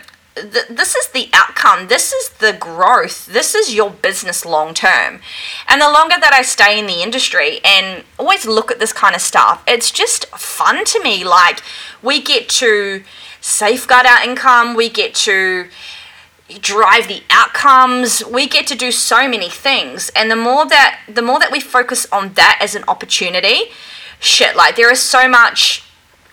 this 0.69 0.95
is 0.95 1.09
the 1.09 1.31
outcome. 1.33 1.89
This 1.89 2.13
is 2.13 2.29
the 2.41 2.53
growth. 2.53 3.25
This 3.27 3.55
is 3.55 3.75
your 3.75 3.91
business 3.91 4.45
long 4.45 4.75
term. 4.75 5.21
And 5.69 5.81
the 5.81 5.91
longer 5.91 6.17
that 6.21 6.35
I 6.35 6.43
stay 6.43 6.79
in 6.79 6.87
the 6.87 7.03
industry 7.03 7.61
and 7.65 8.05
always 8.19 8.45
look 8.45 8.71
at 8.71 8.81
this 8.81 8.93
kind 8.93 9.15
of 9.15 9.21
stuff, 9.21 9.63
it's 9.67 9.91
just 9.91 10.27
fun 10.37 10.85
to 10.85 11.03
me. 11.03 11.25
Like, 11.25 11.63
we 12.03 12.21
get 12.21 12.49
to 12.61 13.05
safeguard 13.41 14.07
our 14.07 14.25
income, 14.25 14.75
we 14.75 14.89
get 14.89 15.15
to 15.15 15.69
drive 16.61 17.09
the 17.09 17.23
outcomes. 17.31 18.23
We 18.25 18.47
get 18.47 18.67
to 18.69 18.75
do 18.75 18.93
so 18.93 19.29
many 19.29 19.49
things. 19.49 20.11
And 20.15 20.31
the 20.31 20.37
more 20.37 20.67
that 20.67 21.01
the 21.09 21.23
more 21.23 21.39
that 21.39 21.51
we 21.51 21.61
focus 21.61 22.07
on 22.13 22.35
that 22.35 22.59
as 22.61 22.75
an 22.75 22.85
opportunity 22.87 23.71
shit 24.21 24.57
like 24.57 24.77
there 24.77 24.91
is 24.91 25.01
so 25.01 25.29
much 25.29 25.83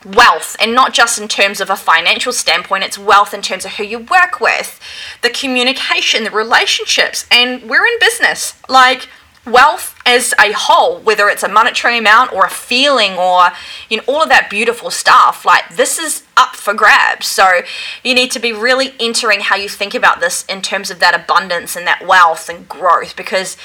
wealth. 0.06 0.56
And 0.60 0.74
not 0.74 0.94
just 0.94 1.20
in 1.20 1.28
terms 1.28 1.62
of 1.62 1.70
a 1.70 1.76
financial 1.76 2.34
standpoint 2.34 2.84
it's 2.84 2.98
wealth 2.98 3.34
in 3.34 3.42
terms 3.42 3.66
of 3.66 3.74
who 3.74 3.84
you 3.84 4.00
work 4.00 4.40
with 4.42 4.80
the 5.22 5.30
communication 5.30 6.24
the 6.24 6.32
relationships. 6.32 7.26
And 7.32 7.70
we're 7.70 7.86
in 7.86 7.98
business. 8.00 8.56
Like 8.68 9.08
wealth 9.46 9.91
as 10.12 10.34
a 10.40 10.52
whole 10.52 11.00
whether 11.00 11.30
it's 11.30 11.44
a 11.44 11.48
monetary 11.48 11.98
amount 11.98 12.34
or 12.34 12.46
a 12.46 12.50
feeling 12.50 13.14
or 13.14 13.50
you 13.90 13.98
know 13.98 14.04
all 14.08 14.22
of 14.22 14.30
that 14.30 14.50
beautiful 14.50 14.92
stuff 14.92 15.46
like 15.46 15.76
this 15.76 15.98
is 15.98 16.24
up 16.36 16.56
for 16.56 16.74
grabs 16.74 17.26
so 17.26 17.62
you 18.04 18.14
need 18.14 18.30
to 18.30 18.40
be 18.40 18.52
really 18.52 18.94
entering 19.00 19.40
how 19.40 19.56
you 19.56 19.70
think 19.70 19.96
about 19.96 20.20
this 20.20 20.44
in 20.46 20.62
terms 20.62 20.92
of 20.92 21.00
that 21.00 21.16
abundance 21.16 21.76
and 21.76 21.88
that 21.88 22.06
wealth 22.06 22.50
and 22.50 22.68
growth 22.68 23.16
because 23.16 23.56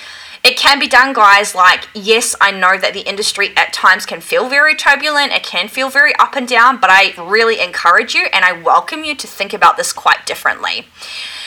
it 0.44 0.56
can 0.56 0.78
be 0.78 0.86
done, 0.86 1.12
guys. 1.12 1.56
Like, 1.56 1.88
yes, 1.92 2.36
I 2.40 2.52
know 2.52 2.78
that 2.78 2.94
the 2.94 3.00
industry 3.00 3.52
at 3.56 3.72
times 3.72 4.06
can 4.06 4.20
feel 4.20 4.48
very 4.48 4.76
turbulent, 4.76 5.32
it 5.32 5.42
can 5.42 5.66
feel 5.66 5.90
very 5.90 6.14
up 6.20 6.36
and 6.36 6.46
down, 6.46 6.80
but 6.80 6.88
I 6.88 7.14
really 7.20 7.58
encourage 7.58 8.14
you 8.14 8.26
and 8.32 8.44
I 8.44 8.52
welcome 8.52 9.02
you 9.02 9.16
to 9.16 9.26
think 9.26 9.52
about 9.52 9.76
this 9.76 9.92
quite 9.92 10.24
differently. 10.24 10.86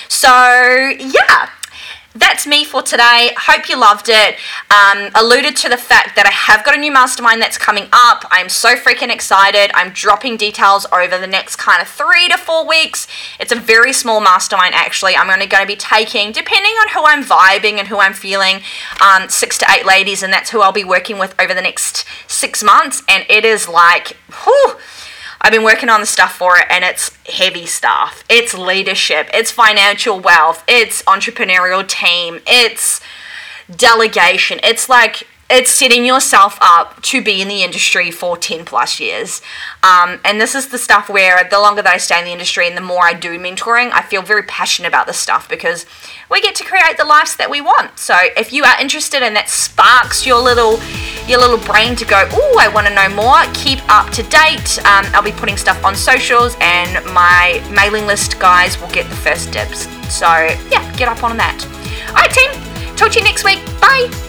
So, 0.10 0.28
yeah, 1.00 1.50
that's 2.16 2.48
me 2.48 2.64
for 2.64 2.82
today. 2.82 3.32
Hope 3.38 3.70
you 3.70 3.80
loved 3.80 4.10
it. 4.10 4.36
Um, 4.72 5.12
alluded 5.14 5.56
to 5.58 5.70
the 5.70 5.78
fact 5.78 6.16
that 6.16 6.26
I 6.26 6.32
have 6.32 6.66
got 6.66 6.76
a 6.76 6.80
new 6.80 6.92
mastermind 6.92 7.42
that's 7.42 7.58
coming 7.58 7.88
up. 7.94 8.26
I'm 8.32 8.50
so 8.50 8.76
freaking 8.76 9.14
excited. 9.14 9.70
I'm 9.76 9.92
dropping 9.92 10.38
details 10.38 10.88
over 10.92 11.20
the 11.20 11.28
next 11.28 11.58
kind 11.58 11.82
of 11.82 11.88
three 11.88 12.28
to 12.30 12.38
four 12.38 12.68
weeks. 12.68 13.08
It's 13.40 13.52
a 13.52 13.56
very 13.56 13.94
small 13.94 14.22
mastermind, 14.22 14.74
actually. 14.74 15.16
I'm 15.16 15.30
only 15.30 15.46
going 15.46 15.64
to 15.64 15.68
be 15.68 15.76
taking, 15.76 16.32
depending 16.32 16.74
on 16.82 16.90
who 16.90 17.04
I'm 17.06 17.24
vibing 17.24 17.78
and 17.78 17.88
who 17.88 18.00
I'm 18.00 18.14
feeling, 18.14 18.62
um, 19.02 19.30
six 19.30 19.58
to 19.60 19.68
eight 19.70 19.86
ladies, 19.86 20.24
and 20.24 20.34
that's 20.34 20.50
who 20.50 20.62
I'll 20.62 20.72
be 20.72 20.84
working 20.84 21.20
with 21.20 21.40
over 21.40 21.54
the 21.54 21.62
next 21.62 22.06
six 22.28 22.64
months. 22.64 23.04
And 23.08 23.24
it 23.30 23.46
is 23.46 23.70
like, 23.70 24.18
whew 24.44 24.78
I've 25.42 25.54
been 25.54 25.64
working 25.64 25.90
on 25.90 26.02
the 26.02 26.06
stuff 26.06 26.36
for 26.36 26.58
it 26.58 26.66
and 26.70 26.84
it's 26.84 27.16
heavy 27.26 27.66
stuff. 27.66 28.24
It's 28.30 28.54
leadership, 28.54 29.30
it's 29.34 29.52
financial 29.52 30.20
wealth, 30.20 30.64
it's 30.68 31.02
entrepreneurial 31.04 31.88
team, 31.88 32.42
it's 32.46 33.00
delegation. 33.74 34.60
It's 34.64 34.90
like 34.90 35.28
it's 35.50 35.72
setting 35.72 36.06
yourself 36.06 36.60
up 36.62 37.02
to 37.02 37.24
be 37.24 37.42
in 37.42 37.48
the 37.48 37.64
industry 37.64 38.12
for 38.12 38.38
10 38.38 38.66
plus 38.66 39.00
years. 39.00 39.42
Um, 39.82 40.20
and 40.24 40.40
this 40.40 40.54
is 40.54 40.68
the 40.68 40.78
stuff 40.78 41.10
where 41.10 41.44
the 41.50 41.60
longer 41.60 41.82
that 41.82 41.94
I 41.94 41.98
stay 41.98 42.20
in 42.20 42.26
the 42.26 42.32
industry 42.32 42.68
and 42.68 42.78
the 42.78 42.82
more 42.82 43.04
I 43.04 43.14
do 43.14 43.40
mentoring, 43.40 43.92
I 43.92 44.04
feel 44.04 44.22
very 44.22 44.44
passionate 44.44 44.88
about 44.88 45.08
this 45.08 45.18
stuff 45.18 45.50
because 45.50 45.88
we 46.30 46.40
get 46.42 46.54
to 46.56 46.64
create 46.64 46.98
the 46.98 47.06
lives 47.06 47.36
that 47.38 47.50
we 47.50 47.62
want. 47.62 47.98
So 47.98 48.16
if 48.38 48.54
you 48.54 48.64
are 48.64 48.80
interested 48.80 49.24
and 49.24 49.36
that 49.36 49.50
sparks 49.50 50.26
your 50.26 50.42
little 50.42 50.80
your 51.28 51.40
little 51.40 51.60
brain 51.60 51.96
to 51.96 52.06
go, 52.06 52.28
oh, 52.32 52.58
I 52.60 52.68
want 52.68 52.88
to 52.88 52.94
know 52.94 53.08
more, 53.16 53.38
keep 53.54 53.80
up 53.88 54.12
to 54.14 54.24
date. 54.24 54.80
Um, 54.86 55.06
I'll 55.14 55.24
be 55.24 55.32
putting 55.32 55.58
stuff 55.58 55.84
on 55.86 55.96
socials 55.96 56.56
and 56.60 57.06
my 57.14 57.64
mailing 57.72 58.08
list 58.08 58.40
guys 58.40 58.80
will 58.80 58.90
get 58.90 59.08
the 59.10 59.16
first 59.16 59.52
dibs. 59.52 59.88
So 60.12 60.28
yeah, 60.72 60.96
get 60.96 61.08
up 61.08 61.24
on 61.24 61.38
that. 61.38 61.66
All 62.10 62.16
right, 62.16 62.32
team. 62.32 62.52
Talk 62.96 63.12
to 63.12 63.20
you 63.20 63.26
next 63.26 63.44
week. 63.44 63.64
Bye. 63.80 64.29